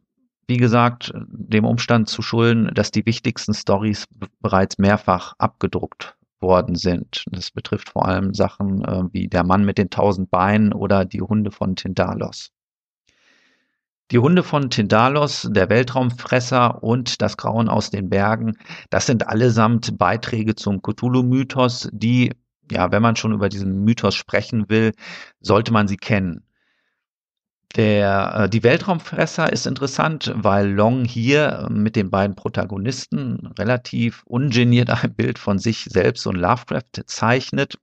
[0.47, 4.07] wie gesagt, dem Umstand zu schulden, dass die wichtigsten Stories
[4.41, 7.25] bereits mehrfach abgedruckt worden sind.
[7.31, 11.21] Das betrifft vor allem Sachen äh, wie der Mann mit den tausend Beinen oder die
[11.21, 12.51] Hunde von Tindalos.
[14.11, 18.57] Die Hunde von Tindalos, der Weltraumfresser und das Grauen aus den Bergen,
[18.89, 22.33] das sind allesamt Beiträge zum Cthulhu-Mythos, die,
[22.71, 24.93] ja, wenn man schon über diesen Mythos sprechen will,
[25.41, 26.43] sollte man sie kennen.
[27.75, 34.23] Der, äh, die Weltraumfresser ist interessant, weil Long hier äh, mit den beiden Protagonisten relativ
[34.25, 37.77] ungeniert ein Bild von sich selbst und Lovecraft zeichnet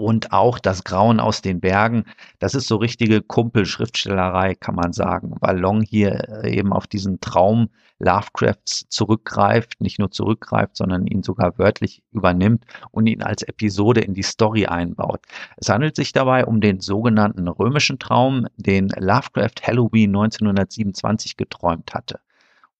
[0.00, 2.04] und auch das Grauen aus den Bergen.
[2.38, 7.20] Das ist so richtige Kumpelschriftstellerei, kann man sagen, weil Long hier äh, eben auf diesen
[7.20, 14.00] Traum Lovecrafts zurückgreift, nicht nur zurückgreift, sondern ihn sogar wörtlich übernimmt und ihn als Episode
[14.00, 15.20] in die Story einbaut.
[15.58, 22.20] Es handelt sich dabei um den sogenannten römischen Traum, den Lovecraft Halloween 1927 geträumt hatte.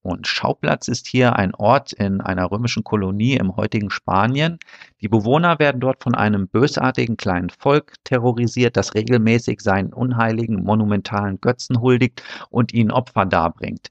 [0.03, 4.59] Und Schauplatz ist hier ein Ort in einer römischen Kolonie im heutigen Spanien.
[5.03, 11.41] Die Bewohner werden dort von einem bösartigen kleinen Volk terrorisiert, das regelmäßig seinen unheiligen, monumentalen
[11.41, 13.91] Götzen huldigt und ihnen Opfer darbringt.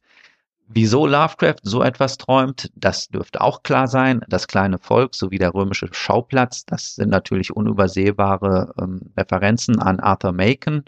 [0.72, 4.22] Wieso Lovecraft so etwas träumt, das dürfte auch klar sein.
[4.30, 10.32] Das kleine Volk sowie der römische Schauplatz, das sind natürlich unübersehbare ähm, Referenzen an Arthur
[10.32, 10.86] Macon.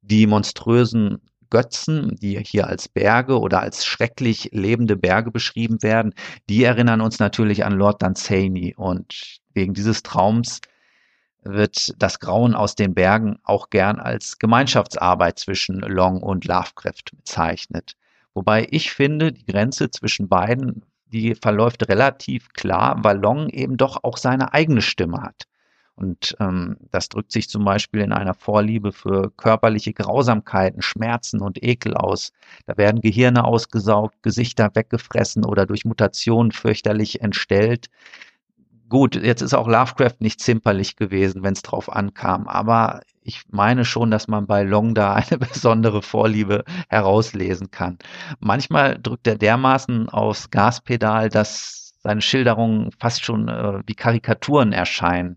[0.00, 6.14] Die monströsen Götzen, die hier als Berge oder als schrecklich lebende Berge beschrieben werden,
[6.48, 8.74] die erinnern uns natürlich an Lord Dunsany.
[8.76, 10.60] Und wegen dieses Traums
[11.42, 17.94] wird das Grauen aus den Bergen auch gern als Gemeinschaftsarbeit zwischen Long und Lovecraft bezeichnet.
[18.34, 24.04] Wobei ich finde, die Grenze zwischen beiden, die verläuft relativ klar, weil Long eben doch
[24.04, 25.44] auch seine eigene Stimme hat.
[25.98, 31.60] Und ähm, das drückt sich zum Beispiel in einer Vorliebe für körperliche Grausamkeiten, Schmerzen und
[31.60, 32.32] Ekel aus.
[32.66, 37.86] Da werden Gehirne ausgesaugt, Gesichter weggefressen oder durch Mutationen fürchterlich entstellt.
[38.88, 43.84] Gut, jetzt ist auch Lovecraft nicht zimperlich gewesen, wenn es drauf ankam, aber ich meine
[43.84, 47.98] schon, dass man bei Long da eine besondere Vorliebe herauslesen kann.
[48.38, 55.36] Manchmal drückt er dermaßen aufs Gaspedal, dass seine Schilderungen fast schon äh, wie Karikaturen erscheinen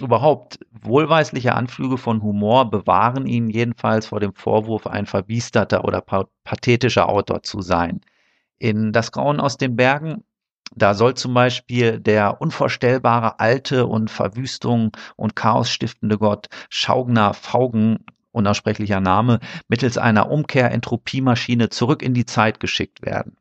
[0.00, 6.02] überhaupt wohlweisliche Anflüge von Humor bewahren ihn jedenfalls vor dem Vorwurf, ein verbiesterter oder
[6.44, 8.00] pathetischer Autor zu sein.
[8.58, 10.24] In Das Grauen aus den Bergen,
[10.74, 18.04] da soll zum Beispiel der unvorstellbare alte und Verwüstung und Chaos stiftende Gott Schaugner Faugen
[18.34, 23.36] unaussprechlicher Name, mittels einer Umkehr-Entropiemaschine zurück in die Zeit geschickt werden.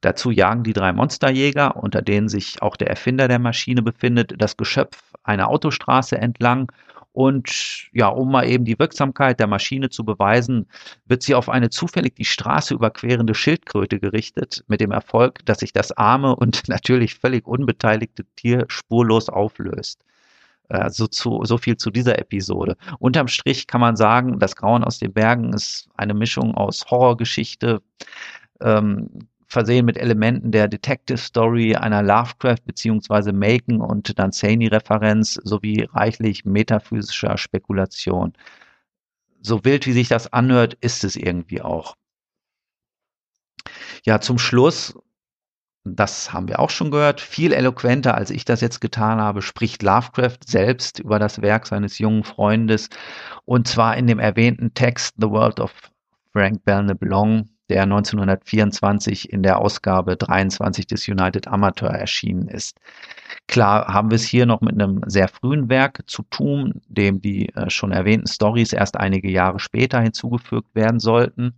[0.00, 4.56] Dazu jagen die drei Monsterjäger, unter denen sich auch der Erfinder der Maschine befindet, das
[4.56, 6.72] Geschöpf einer Autostraße entlang
[7.12, 10.68] und ja, um mal eben die Wirksamkeit der Maschine zu beweisen,
[11.06, 15.72] wird sie auf eine zufällig die Straße überquerende Schildkröte gerichtet, mit dem Erfolg, dass sich
[15.72, 20.04] das arme und natürlich völlig unbeteiligte Tier spurlos auflöst.
[20.70, 22.76] Also zu, so viel zu dieser Episode.
[22.98, 27.82] Unterm Strich kann man sagen, das Grauen aus den Bergen ist eine Mischung aus Horrorgeschichte,
[28.60, 29.08] ähm,
[29.46, 33.32] versehen mit Elementen der Detective Story, einer Lovecraft bzw.
[33.32, 38.32] Macon und Danzani-Referenz sowie reichlich metaphysischer Spekulation.
[39.42, 41.96] So wild, wie sich das anhört, ist es irgendwie auch.
[44.04, 44.94] Ja, zum Schluss
[45.84, 49.82] das haben wir auch schon gehört, viel eloquenter, als ich das jetzt getan habe, spricht
[49.82, 52.90] Lovecraft selbst über das Werk seines jungen Freundes
[53.46, 55.72] und zwar in dem erwähnten Text The World of
[56.32, 62.76] Frank Belknap Long, der 1924 in der Ausgabe 23 des United Amateur erschienen ist.
[63.46, 67.48] Klar haben wir es hier noch mit einem sehr frühen Werk zu tun, dem die
[67.54, 71.54] äh, schon erwähnten Stories erst einige Jahre später hinzugefügt werden sollten.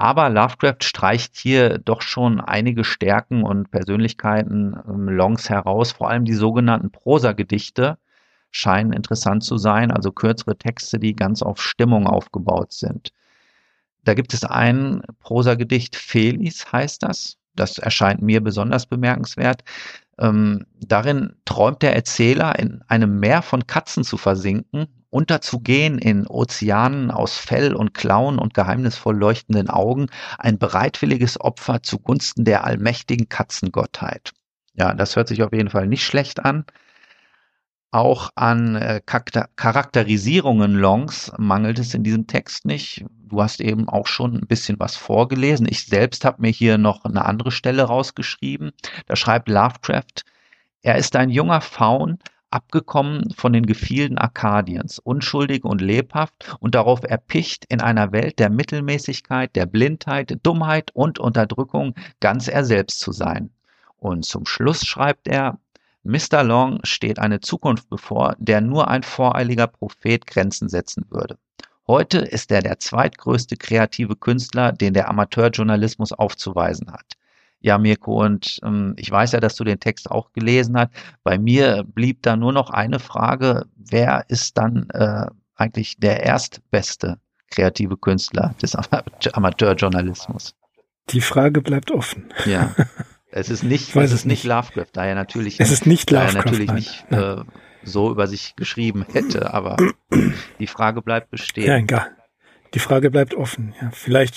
[0.00, 6.24] Aber Lovecraft streicht hier doch schon einige Stärken und Persönlichkeiten ähm, Longs heraus, vor allem
[6.24, 7.98] die sogenannten Prosagedichte
[8.50, 13.12] scheinen interessant zu sein, also kürzere Texte, die ganz auf Stimmung aufgebaut sind.
[14.02, 17.36] Da gibt es ein Prosagedicht, Felis heißt das.
[17.54, 19.64] Das erscheint mir besonders bemerkenswert.
[20.18, 27.10] Ähm, darin träumt der Erzähler, in einem Meer von Katzen zu versinken unterzugehen in Ozeanen
[27.10, 30.06] aus Fell und Klauen und geheimnisvoll leuchtenden Augen,
[30.38, 34.32] ein bereitwilliges Opfer zugunsten der allmächtigen Katzengottheit.
[34.74, 36.64] Ja, das hört sich auf jeden Fall nicht schlecht an.
[37.92, 43.04] Auch an äh, Charakterisierungen Longs mangelt es in diesem Text nicht.
[43.26, 45.66] Du hast eben auch schon ein bisschen was vorgelesen.
[45.68, 48.70] Ich selbst habe mir hier noch eine andere Stelle rausgeschrieben.
[49.06, 50.24] Da schreibt Lovecraft,
[50.82, 52.18] er ist ein junger Faun,
[52.50, 58.50] abgekommen von den Gefilden Arkadiens, unschuldig und lebhaft und darauf erpicht, in einer Welt der
[58.50, 63.50] Mittelmäßigkeit, der Blindheit, Dummheit und Unterdrückung ganz er selbst zu sein.
[63.98, 65.58] Und zum Schluss schreibt er,
[66.02, 66.42] Mr.
[66.42, 71.36] Long steht eine Zukunft bevor, der nur ein voreiliger Prophet Grenzen setzen würde.
[71.86, 77.16] Heute ist er der zweitgrößte kreative Künstler, den der Amateurjournalismus aufzuweisen hat.
[77.60, 80.90] Ja, Mirko, und ähm, ich weiß ja, dass du den Text auch gelesen hast.
[81.22, 83.66] Bei mir blieb da nur noch eine Frage.
[83.76, 87.18] Wer ist dann äh, eigentlich der erstbeste
[87.50, 88.74] kreative Künstler des
[89.34, 90.54] Amateurjournalismus?
[91.10, 92.32] Die Frage bleibt offen.
[92.46, 92.74] Ja.
[93.32, 96.38] Es ist nicht, es ist nicht Lovecraft, da er natürlich, es ist nicht Lovecraft, da
[96.40, 97.36] er natürlich nicht äh,
[97.84, 99.76] so über sich geschrieben hätte, aber
[100.58, 101.66] die Frage bleibt bestehen.
[101.68, 102.10] Ja, egal.
[102.74, 103.72] Die Frage bleibt offen.
[103.80, 104.34] Ja, vielleicht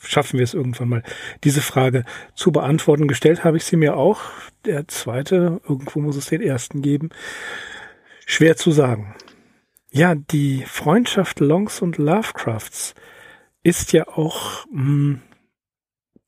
[0.00, 1.02] schaffen wir es irgendwann mal,
[1.44, 3.08] diese Frage zu beantworten.
[3.08, 4.22] Gestellt habe ich sie mir auch.
[4.64, 7.10] Der zweite, irgendwo muss es den ersten geben.
[8.26, 9.14] Schwer zu sagen.
[9.90, 12.94] Ja, die Freundschaft Longs und Lovecrafts
[13.62, 15.22] ist ja auch mh, hm,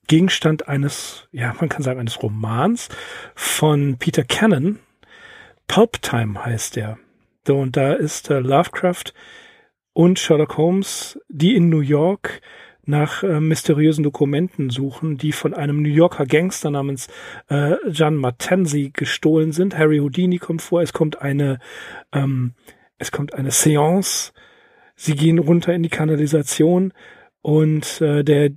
[0.09, 2.89] Gegenstand eines, ja, man kann sagen, eines Romans
[3.35, 4.79] von Peter Cannon.
[5.69, 6.99] Pulp Time heißt der.
[7.47, 9.15] So, und da ist äh, Lovecraft
[9.93, 12.41] und Sherlock Holmes, die in New York
[12.85, 17.09] nach äh, mysteriösen Dokumenten suchen, die von einem New Yorker Gangster namens
[17.49, 19.79] äh, John Mackenzie gestohlen sind.
[19.79, 21.59] Harry Houdini kommt vor, es kommt eine,
[22.13, 22.55] ähm,
[22.99, 24.33] es kommt eine Seance,
[24.97, 26.93] sie gehen runter in die Kanalisation
[27.43, 28.51] und äh, der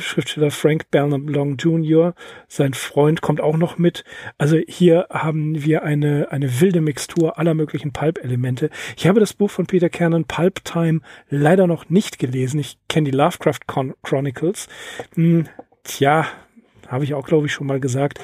[0.00, 2.14] Schriftsteller Frank Belknap Long Jr.,
[2.46, 4.04] sein Freund, kommt auch noch mit.
[4.38, 8.70] Also hier haben wir eine, eine wilde Mixtur aller möglichen Pulp-Elemente.
[8.96, 12.60] Ich habe das Buch von Peter Cannon, Pulp Time, leider noch nicht gelesen.
[12.60, 13.60] Ich kenne die Lovecraft
[14.02, 14.68] Chronicles.
[15.14, 15.46] Hm,
[15.82, 16.26] tja,
[16.86, 18.20] habe ich auch, glaube ich, schon mal gesagt,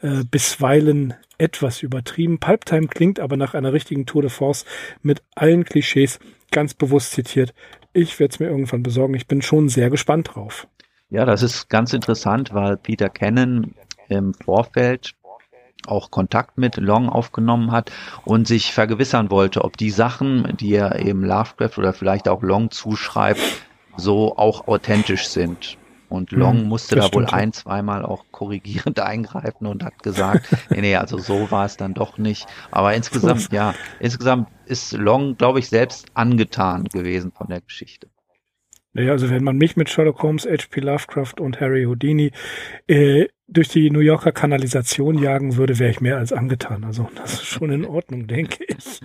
[0.00, 2.38] äh, bisweilen etwas übertrieben.
[2.38, 4.64] Pulp klingt aber nach einer richtigen Tour de Force
[5.02, 7.52] mit allen Klischees ganz bewusst zitiert.
[7.96, 9.14] Ich werde es mir irgendwann besorgen.
[9.14, 10.68] Ich bin schon sehr gespannt drauf.
[11.08, 13.74] Ja, das ist ganz interessant, weil Peter Cannon
[14.10, 15.14] im Vorfeld
[15.86, 17.90] auch Kontakt mit Long aufgenommen hat
[18.26, 22.70] und sich vergewissern wollte, ob die Sachen, die er eben Lovecraft oder vielleicht auch Long
[22.70, 23.40] zuschreibt,
[23.96, 25.78] so auch authentisch sind.
[26.08, 30.80] Und Long hm, musste da wohl ein, zweimal auch korrigierend eingreifen und hat gesagt, nee,
[30.80, 32.46] nee, also so war es dann doch nicht.
[32.70, 38.08] Aber insgesamt, ja, insgesamt ist Long, glaube ich, selbst angetan gewesen von der Geschichte.
[38.96, 40.80] Naja, also wenn man mich mit Sherlock Holmes, H.P.
[40.80, 42.32] Lovecraft und Harry Houdini
[42.86, 46.82] äh, durch die New Yorker Kanalisation jagen würde, wäre ich mehr als angetan.
[46.82, 49.00] Also das ist schon in Ordnung, denke ich.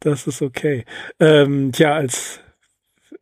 [0.00, 0.84] Das ist okay.
[1.18, 2.40] Ähm, ja, als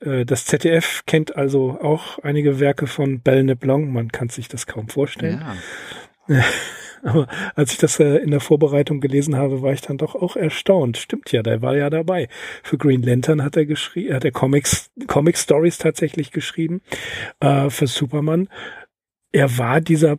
[0.00, 3.92] das ZDF kennt also auch einige Werke von Belknap Long.
[3.92, 5.42] Man kann sich das kaum vorstellen.
[6.28, 6.42] Ja.
[7.02, 10.36] Aber als ich das äh, in der Vorbereitung gelesen habe, war ich dann doch auch
[10.36, 10.98] erstaunt.
[10.98, 12.28] Stimmt ja, der war ja dabei.
[12.62, 16.82] Für Green Lantern hat er geschrieben, hat er Comics, Comic Stories tatsächlich geschrieben.
[17.40, 18.48] Äh, für Superman.
[19.32, 20.18] Er war dieser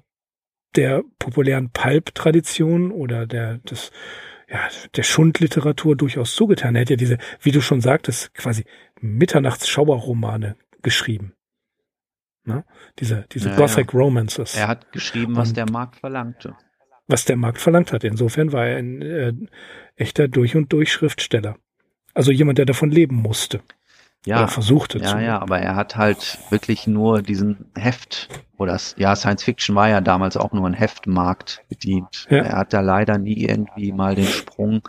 [0.76, 3.92] der populären Pulp-Tradition oder der des
[4.50, 6.76] ja, der Schundliteratur durchaus zugetan.
[6.76, 8.66] Er hat ja diese, wie du schon sagtest, quasi
[9.02, 11.34] Mitternachtsschauerromane geschrieben.
[12.44, 12.64] Ne?
[13.00, 14.00] Diese, diese ja, Gothic ja.
[14.00, 14.56] Romances.
[14.56, 16.56] Er hat geschrieben, was Und, der Markt verlangte
[17.12, 18.04] was der Markt verlangt hat.
[18.04, 19.34] Insofern war er ein äh,
[19.96, 21.58] echter durch und durch Schriftsteller.
[22.14, 23.62] Also jemand, der davon leben musste.
[24.26, 25.18] Ja, oder versuchte ja, zu.
[25.18, 30.00] Ja, aber er hat halt wirklich nur diesen Heft oder ja, Science Fiction war ja
[30.00, 32.28] damals auch nur ein Heftmarkt bedient.
[32.30, 32.38] Ja.
[32.38, 34.88] Er hat da leider nie irgendwie mal den Sprung,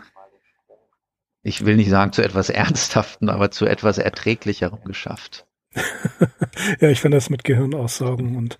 [1.43, 5.45] ich will nicht sagen zu etwas Ernsthaften, aber zu etwas Erträglicherem geschafft.
[6.81, 8.59] ja, ich fand das mit Gehirnaussaugen und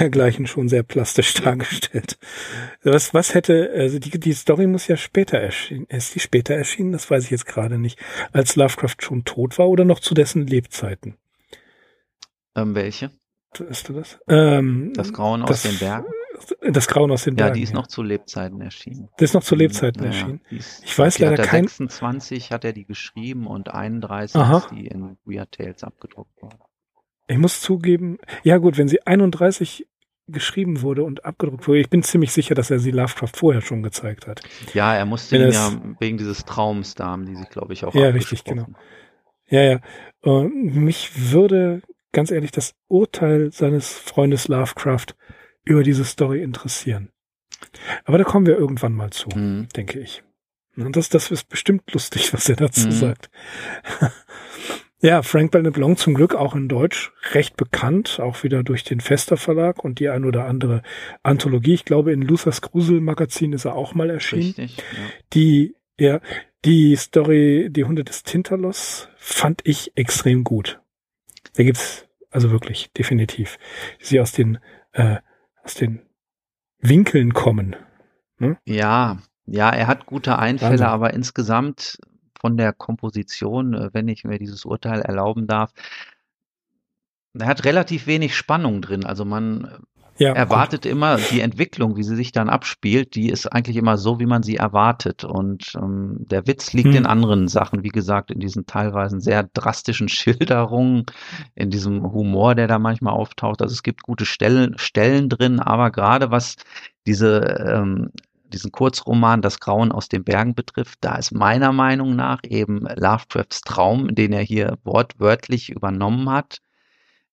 [0.00, 2.18] dergleichen schon sehr plastisch dargestellt.
[2.82, 5.86] Was, was hätte, also die, die Story muss ja später erschienen.
[5.86, 6.92] Ist die später erschienen?
[6.92, 7.98] Das weiß ich jetzt gerade nicht.
[8.32, 11.16] Als Lovecraft schon tot war oder noch zu dessen Lebzeiten?
[12.56, 13.12] Ähm, welche?
[13.56, 14.18] Weißt du das?
[14.28, 16.12] Ähm, das Grauen aus den Bergen?
[16.60, 17.48] Das Grauen aus den Bergen.
[17.48, 19.08] Ja, die ist noch zu Lebzeiten erschienen.
[19.18, 20.40] Das ist noch zu Lebzeiten ja, erschienen.
[20.50, 21.64] Ist, ich weiß leider kein.
[21.64, 24.58] 26 hat er die geschrieben und 31 Aha.
[24.58, 26.58] ist die in Weird Tales abgedruckt worden.
[27.28, 29.86] Ich muss zugeben, ja gut, wenn sie 31
[30.26, 33.82] geschrieben wurde und abgedruckt wurde, ich bin ziemlich sicher, dass er sie Lovecraft vorher schon
[33.82, 34.42] gezeigt hat.
[34.74, 37.94] Ja, er musste ihn ja wegen dieses Traums da haben, die sich, glaube ich, auch
[37.94, 38.66] Ja, richtig, genau.
[39.48, 39.80] Ja, ja.
[40.24, 45.14] Uh, mich würde ganz ehrlich das Urteil seines Freundes Lovecraft
[45.64, 47.10] über diese Story interessieren.
[48.04, 49.68] Aber da kommen wir irgendwann mal zu, mhm.
[49.76, 50.22] denke ich.
[50.76, 52.92] Und das, das ist bestimmt lustig, was er dazu mhm.
[52.92, 53.30] sagt.
[55.00, 59.00] ja, Frank Belknap Long zum Glück auch in Deutsch recht bekannt, auch wieder durch den
[59.00, 60.82] Fester Verlag und die ein oder andere
[61.22, 61.74] Anthologie.
[61.74, 64.54] Ich glaube, in Luthers Grusel Magazin ist er auch mal erschienen.
[64.56, 64.84] Richtig, ja.
[65.34, 66.20] Die, ja,
[66.64, 70.80] die Story, die Hunde des Tinterlos, fand ich extrem gut.
[71.56, 73.58] Da gibt's also wirklich definitiv,
[73.98, 74.58] sie aus den
[74.92, 75.16] äh,
[75.64, 76.00] aus den
[76.80, 77.76] Winkeln kommen.
[78.38, 78.58] Ne?
[78.64, 80.86] Ja, ja, er hat gute Einfälle, Wahnsinn.
[80.86, 81.98] aber insgesamt
[82.40, 85.72] von der Komposition, äh, wenn ich mir dieses Urteil erlauben darf,
[87.38, 89.04] er hat relativ wenig Spannung drin.
[89.04, 89.84] Also man
[90.20, 90.92] ja, erwartet gut.
[90.92, 94.42] immer die Entwicklung, wie sie sich dann abspielt, die ist eigentlich immer so, wie man
[94.42, 95.24] sie erwartet.
[95.24, 96.96] Und ähm, der Witz liegt hm.
[96.96, 101.06] in anderen Sachen, wie gesagt, in diesen teilweise sehr drastischen Schilderungen,
[101.54, 103.62] in diesem Humor, der da manchmal auftaucht.
[103.62, 106.56] Also es gibt gute Stellen, Stellen drin, aber gerade was
[107.06, 108.10] diese ähm,
[108.52, 113.62] diesen Kurzroman Das Grauen aus den Bergen betrifft, da ist meiner Meinung nach eben Lovecrafts
[113.62, 116.58] Traum, den er hier wortwörtlich übernommen hat,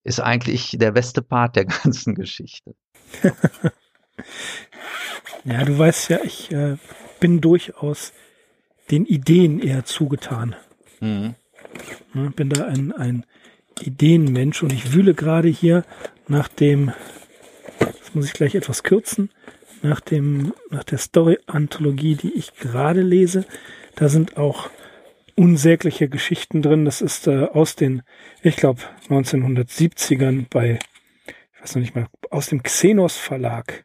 [0.08, 2.74] ist eigentlich der beste Part der ganzen Geschichte.
[5.44, 6.76] ja, du weißt ja, ich äh,
[7.20, 8.12] bin durchaus
[8.90, 10.56] den Ideen eher zugetan.
[11.00, 11.34] Mhm.
[12.14, 13.26] Ja, bin da ein, ein
[13.80, 15.84] Ideenmensch und ich wühle gerade hier
[16.26, 16.92] nach dem,
[17.78, 19.30] das muss ich gleich etwas kürzen,
[19.82, 23.44] nach dem, nach der Story-Anthologie, die ich gerade lese.
[23.94, 24.70] Da sind auch
[25.38, 26.84] unsägliche Geschichten drin.
[26.84, 28.02] Das ist äh, aus den,
[28.42, 30.78] ich glaube, 1970ern bei,
[31.26, 33.84] ich weiß noch nicht mal, aus dem Xenos Verlag.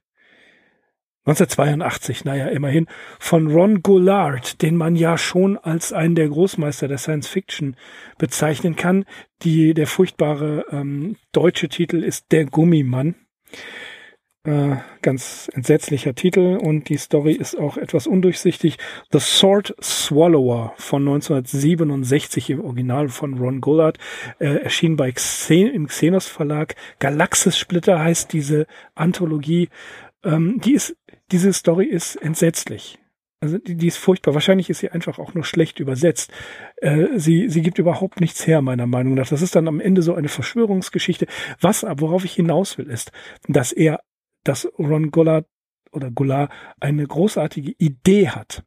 [1.25, 2.87] 1982, naja, immerhin,
[3.17, 7.77] von Ron Goulart, den man ja schon als einen der Großmeister der Science Fiction
[8.17, 9.05] bezeichnen kann.
[9.43, 13.15] Die, der furchtbare ähm, deutsche Titel ist Der Gummimann.
[14.45, 18.77] Äh, ganz entsetzlicher Titel und die Story ist auch etwas undurchsichtig.
[19.13, 23.99] The Sword Swallower von 1967 im Original von Ron Gollard
[24.39, 26.75] äh, erschien bei Xen im Xenos Verlag.
[26.99, 29.69] Galaxis Splitter heißt diese Anthologie.
[30.25, 30.97] Ähm, die ist,
[31.31, 32.99] diese Story ist entsetzlich.
[33.39, 34.33] Also die, die ist furchtbar.
[34.33, 36.33] Wahrscheinlich ist sie einfach auch nur schlecht übersetzt.
[36.81, 39.29] Äh, sie, sie gibt überhaupt nichts her, meiner Meinung nach.
[39.29, 41.27] Das ist dann am Ende so eine Verschwörungsgeschichte.
[41.61, 43.13] Was, worauf ich hinaus will, ist,
[43.47, 44.01] dass er
[44.43, 45.47] dass Ron Gollard
[45.91, 48.63] oder Gollard eine großartige Idee hat,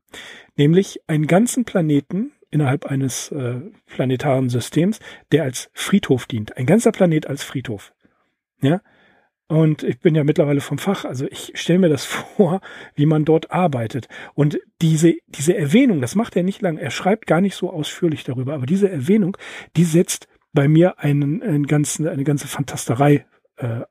[0.56, 5.00] nämlich einen ganzen Planeten innerhalb eines äh, planetaren Systems,
[5.32, 6.56] der als Friedhof dient.
[6.56, 7.92] Ein ganzer Planet als Friedhof.
[8.60, 8.80] Ja.
[9.48, 12.04] Und ich bin ja mittlerweile vom Fach, also ich stelle mir das
[12.36, 12.60] vor,
[12.94, 14.08] wie man dort arbeitet.
[14.34, 18.24] Und diese, diese Erwähnung, das macht er nicht lang, er schreibt gar nicht so ausführlich
[18.24, 19.36] darüber, aber diese Erwähnung,
[19.76, 23.82] die setzt bei mir einen, einen ganzen, eine ganze Fantasterei äh,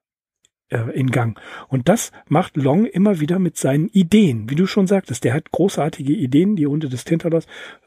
[0.69, 1.39] in Gang.
[1.67, 4.49] Und das macht Long immer wieder mit seinen Ideen.
[4.49, 7.45] Wie du schon sagtest, der hat großartige Ideen, die Runde des Tinterlass.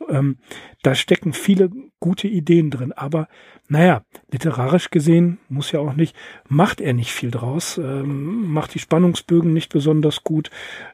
[0.09, 0.39] Ähm,
[0.83, 2.93] da stecken viele gute Ideen drin.
[2.93, 3.29] Aber
[3.68, 6.14] naja, literarisch gesehen, muss ja auch nicht,
[6.49, 10.51] macht er nicht viel draus, ähm, macht die Spannungsbögen nicht besonders gut,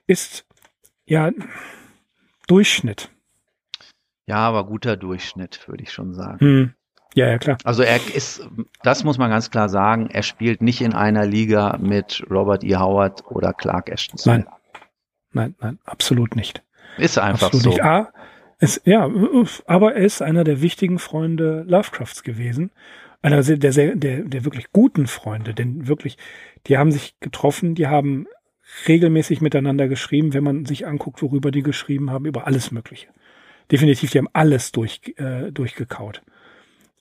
[0.06, 0.46] ist
[1.04, 1.30] ja
[2.46, 3.10] Durchschnitt.
[4.26, 6.40] Ja, aber guter Durchschnitt, würde ich schon sagen.
[6.40, 6.74] Hm.
[7.14, 7.58] Ja, ja, klar.
[7.64, 8.46] Also er ist,
[8.82, 12.76] das muss man ganz klar sagen, er spielt nicht in einer Liga mit Robert E.
[12.76, 14.18] Howard oder Clark Ashton.
[14.24, 14.46] Nein,
[15.32, 16.62] nein, nein, absolut nicht.
[16.98, 17.70] Ist einfach absolut so.
[17.70, 17.82] Nicht.
[17.82, 18.12] Ah,
[18.58, 19.08] es, ja,
[19.66, 22.72] aber er ist einer der wichtigen Freunde Lovecrafts gewesen.
[23.22, 26.18] Einer der, der, der, der wirklich guten Freunde, denn wirklich,
[26.66, 28.26] die haben sich getroffen, die haben
[28.88, 33.06] regelmäßig miteinander geschrieben, wenn man sich anguckt, worüber die geschrieben haben, über alles Mögliche.
[33.70, 36.22] Definitiv, die haben alles durch, äh, durchgekaut.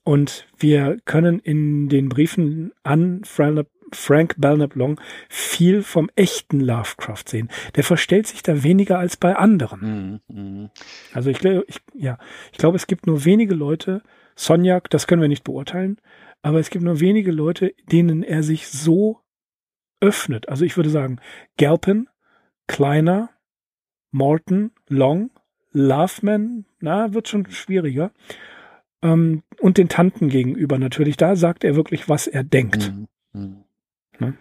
[0.04, 5.00] Und wir können in den Briefen an Frank Belknap Long
[5.30, 7.50] viel vom echten Lovecraft sehen.
[7.76, 10.22] Der verstellt sich da weniger als bei anderen.
[10.28, 10.70] Mm, mm.
[11.14, 12.18] Also ich glaube, ich, ja,
[12.52, 14.02] ich glaube, es gibt nur wenige Leute,
[14.36, 16.02] Sonjak, das können wir nicht beurteilen,
[16.42, 19.20] aber es gibt nur wenige Leute, denen er sich so
[20.02, 20.50] öffnet.
[20.50, 21.20] Also ich würde sagen,
[21.58, 22.10] Galpin,
[22.68, 23.30] Kleiner,
[24.12, 25.32] Morton, Long,
[25.72, 28.12] Loveman, na, wird schon schwieriger.
[29.04, 31.18] Ähm, und den Tanten gegenüber natürlich.
[31.18, 32.92] Da sagt er wirklich, was er denkt.
[33.34, 33.64] Mhm.
[34.20, 34.38] Ne?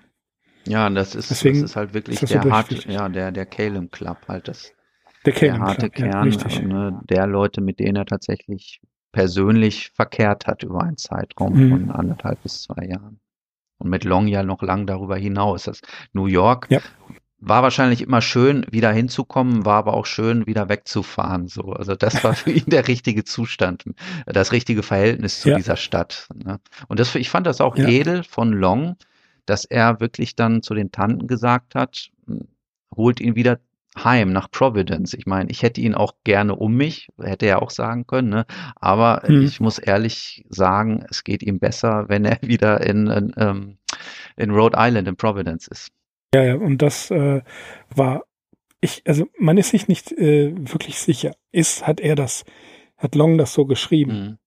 [0.67, 3.47] Ja, das ist, Deswegen das ist halt wirklich ist der so harte, ja, der, der
[3.47, 4.73] Calum Club halt das.
[5.27, 8.81] Der, der harte Club, Kern, ja, ne, der Leute, mit denen er tatsächlich
[9.13, 11.71] persönlich verkehrt hat über einen Zeitraum mhm.
[11.71, 13.21] von anderthalb bis zwei Jahren.
[13.79, 15.65] Und mit Long ja noch lang darüber hinaus.
[15.65, 15.81] Das
[16.13, 16.81] New York ja
[17.45, 21.49] war wahrscheinlich immer schön, wieder hinzukommen, war aber auch schön, wieder wegzufahren.
[21.49, 23.85] So, also das war für ihn der richtige Zustand,
[24.27, 25.57] das richtige Verhältnis zu ja.
[25.57, 26.29] dieser Stadt.
[26.35, 26.61] Ne?
[26.87, 27.89] Und das, ich fand das auch ja.
[27.89, 28.97] edel von Long,
[29.45, 32.11] dass er wirklich dann zu den Tanten gesagt hat,
[32.95, 33.59] holt ihn wieder
[33.99, 35.13] heim nach Providence.
[35.13, 38.47] Ich meine, ich hätte ihn auch gerne um mich, hätte er auch sagen können, ne?
[38.77, 39.43] aber hm.
[39.43, 43.79] ich muss ehrlich sagen, es geht ihm besser, wenn er wieder in, in, ähm,
[44.37, 45.91] in Rhode Island, in Providence ist.
[46.35, 47.43] Ja, ja, und das äh,
[47.95, 48.25] war,
[48.81, 51.35] ich, also man ist sich nicht äh, wirklich sicher.
[51.51, 52.45] Ist, hat er das,
[52.97, 54.39] hat Long das so geschrieben?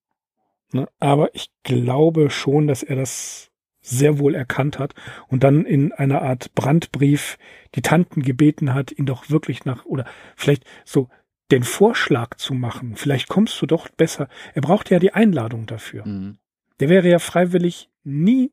[0.71, 0.79] Mhm.
[0.79, 0.87] Ne?
[0.99, 4.95] Aber ich glaube schon, dass er das sehr wohl erkannt hat
[5.27, 7.37] und dann in einer Art Brandbrief
[7.75, 10.05] die Tanten gebeten hat, ihn doch wirklich nach, oder
[10.35, 11.07] vielleicht so
[11.51, 12.95] den Vorschlag zu machen.
[12.95, 14.27] Vielleicht kommst du doch besser.
[14.55, 16.05] Er braucht ja die Einladung dafür.
[16.07, 16.37] Mhm.
[16.79, 18.51] Der wäre ja freiwillig nie,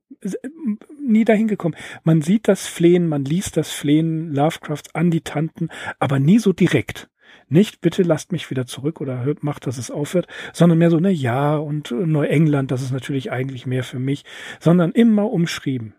[1.00, 1.76] nie dahin gekommen.
[2.04, 6.52] Man sieht das Flehen, man liest das Flehen Lovecrafts an die Tanten, aber nie so
[6.52, 7.08] direkt.
[7.48, 11.10] Nicht, bitte lasst mich wieder zurück oder macht, dass es aufhört, sondern mehr so, na
[11.10, 14.24] ja, und Neuengland, das ist natürlich eigentlich mehr für mich,
[14.58, 15.94] sondern immer umschrieben.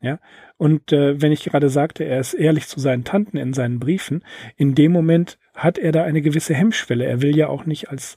[0.00, 0.20] Ja,
[0.56, 4.22] und äh, wenn ich gerade sagte, er ist ehrlich zu seinen Tanten in seinen Briefen,
[4.56, 7.04] in dem Moment hat er da eine gewisse Hemmschwelle.
[7.04, 8.14] Er will ja auch nicht als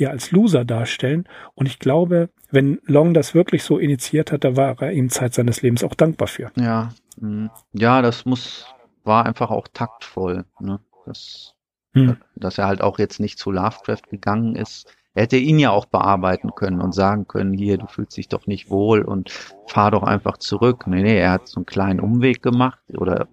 [0.00, 1.28] ja als Loser darstellen.
[1.54, 5.34] Und ich glaube, wenn Long das wirklich so initiiert hat, da war er ihm Zeit
[5.34, 6.50] seines Lebens auch dankbar für.
[6.56, 7.50] Ja, hm.
[7.72, 8.66] ja, das muss,
[9.04, 10.80] war einfach auch taktvoll, ne?
[11.06, 11.54] Das,
[11.94, 12.16] hm.
[12.36, 14.92] dass er halt auch jetzt nicht zu Lovecraft gegangen ist.
[15.14, 18.46] Er hätte ihn ja auch bearbeiten können und sagen können, hier, du fühlst dich doch
[18.46, 19.30] nicht wohl und
[19.66, 20.86] fahr doch einfach zurück.
[20.86, 23.26] Nee, nee, er hat so einen kleinen Umweg gemacht oder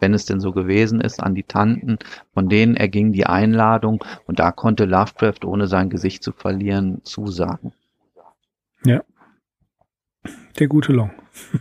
[0.00, 1.98] wenn es denn so gewesen ist, an die Tanten,
[2.34, 7.72] von denen erging die Einladung und da konnte Lovecraft, ohne sein Gesicht zu verlieren, zusagen.
[8.84, 9.02] Ja.
[10.58, 11.10] Der gute Long.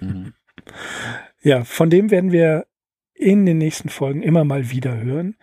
[0.01, 0.33] Mhm.
[1.41, 2.65] Ja, von dem werden wir
[3.13, 5.35] in den nächsten Folgen immer mal wieder hören.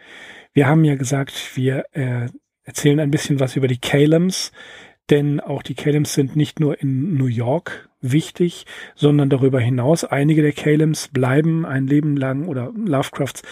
[0.53, 2.29] Wir haben ja gesagt, wir äh,
[2.63, 4.53] erzählen ein bisschen was über die Calems,
[5.11, 10.43] denn auch die Calems sind nicht nur in New York wichtig, sondern darüber hinaus, einige
[10.43, 13.43] der Calems bleiben ein Leben lang oder Lovecrafts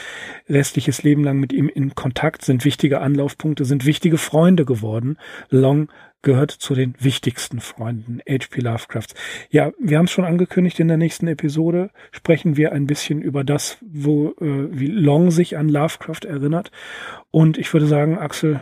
[0.48, 5.16] restliches Leben lang mit ihm in Kontakt, sind wichtige Anlaufpunkte, sind wichtige Freunde geworden.
[5.48, 5.88] Long
[6.22, 8.61] gehört zu den wichtigsten Freunden H.P.
[8.61, 9.14] Lovecrafts.
[9.50, 13.44] Ja, wir haben es schon angekündigt, in der nächsten Episode sprechen wir ein bisschen über
[13.44, 16.70] das, wo äh, wie Long sich an Lovecraft erinnert.
[17.30, 18.61] Und ich würde sagen, Axel,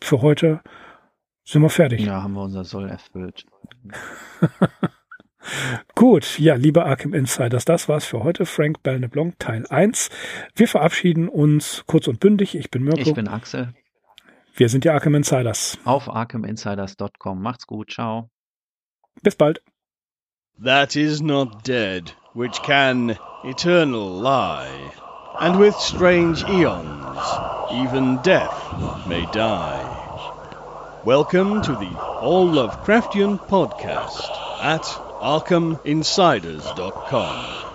[0.00, 0.60] für heute
[1.44, 2.00] sind wir fertig.
[2.00, 3.46] Ja, haben wir unser Soll erfüllt.
[5.94, 8.46] Gut, ja, liebe Arkham Insiders, das war's für heute.
[8.46, 10.10] Frank Belneblanc, Teil 1.
[10.54, 12.54] Wir verabschieden uns kurz und bündig.
[12.54, 13.00] Ich bin Mirko.
[13.00, 13.74] Ich bin Axel.
[14.54, 15.78] Wir sind die Arkham Insiders.
[15.84, 17.40] Auf arkhaminsiders.com.
[17.40, 17.90] Macht's gut.
[17.92, 18.30] Ciao.
[19.22, 19.62] Bis bald.
[20.62, 24.92] That is not dead, which can eternal lie.
[25.38, 27.18] And with strange eons,
[27.72, 29.80] even death may die.
[31.04, 34.28] Welcome to the All Lovecraftian podcast
[34.60, 37.69] at ArkhamInsiders.com.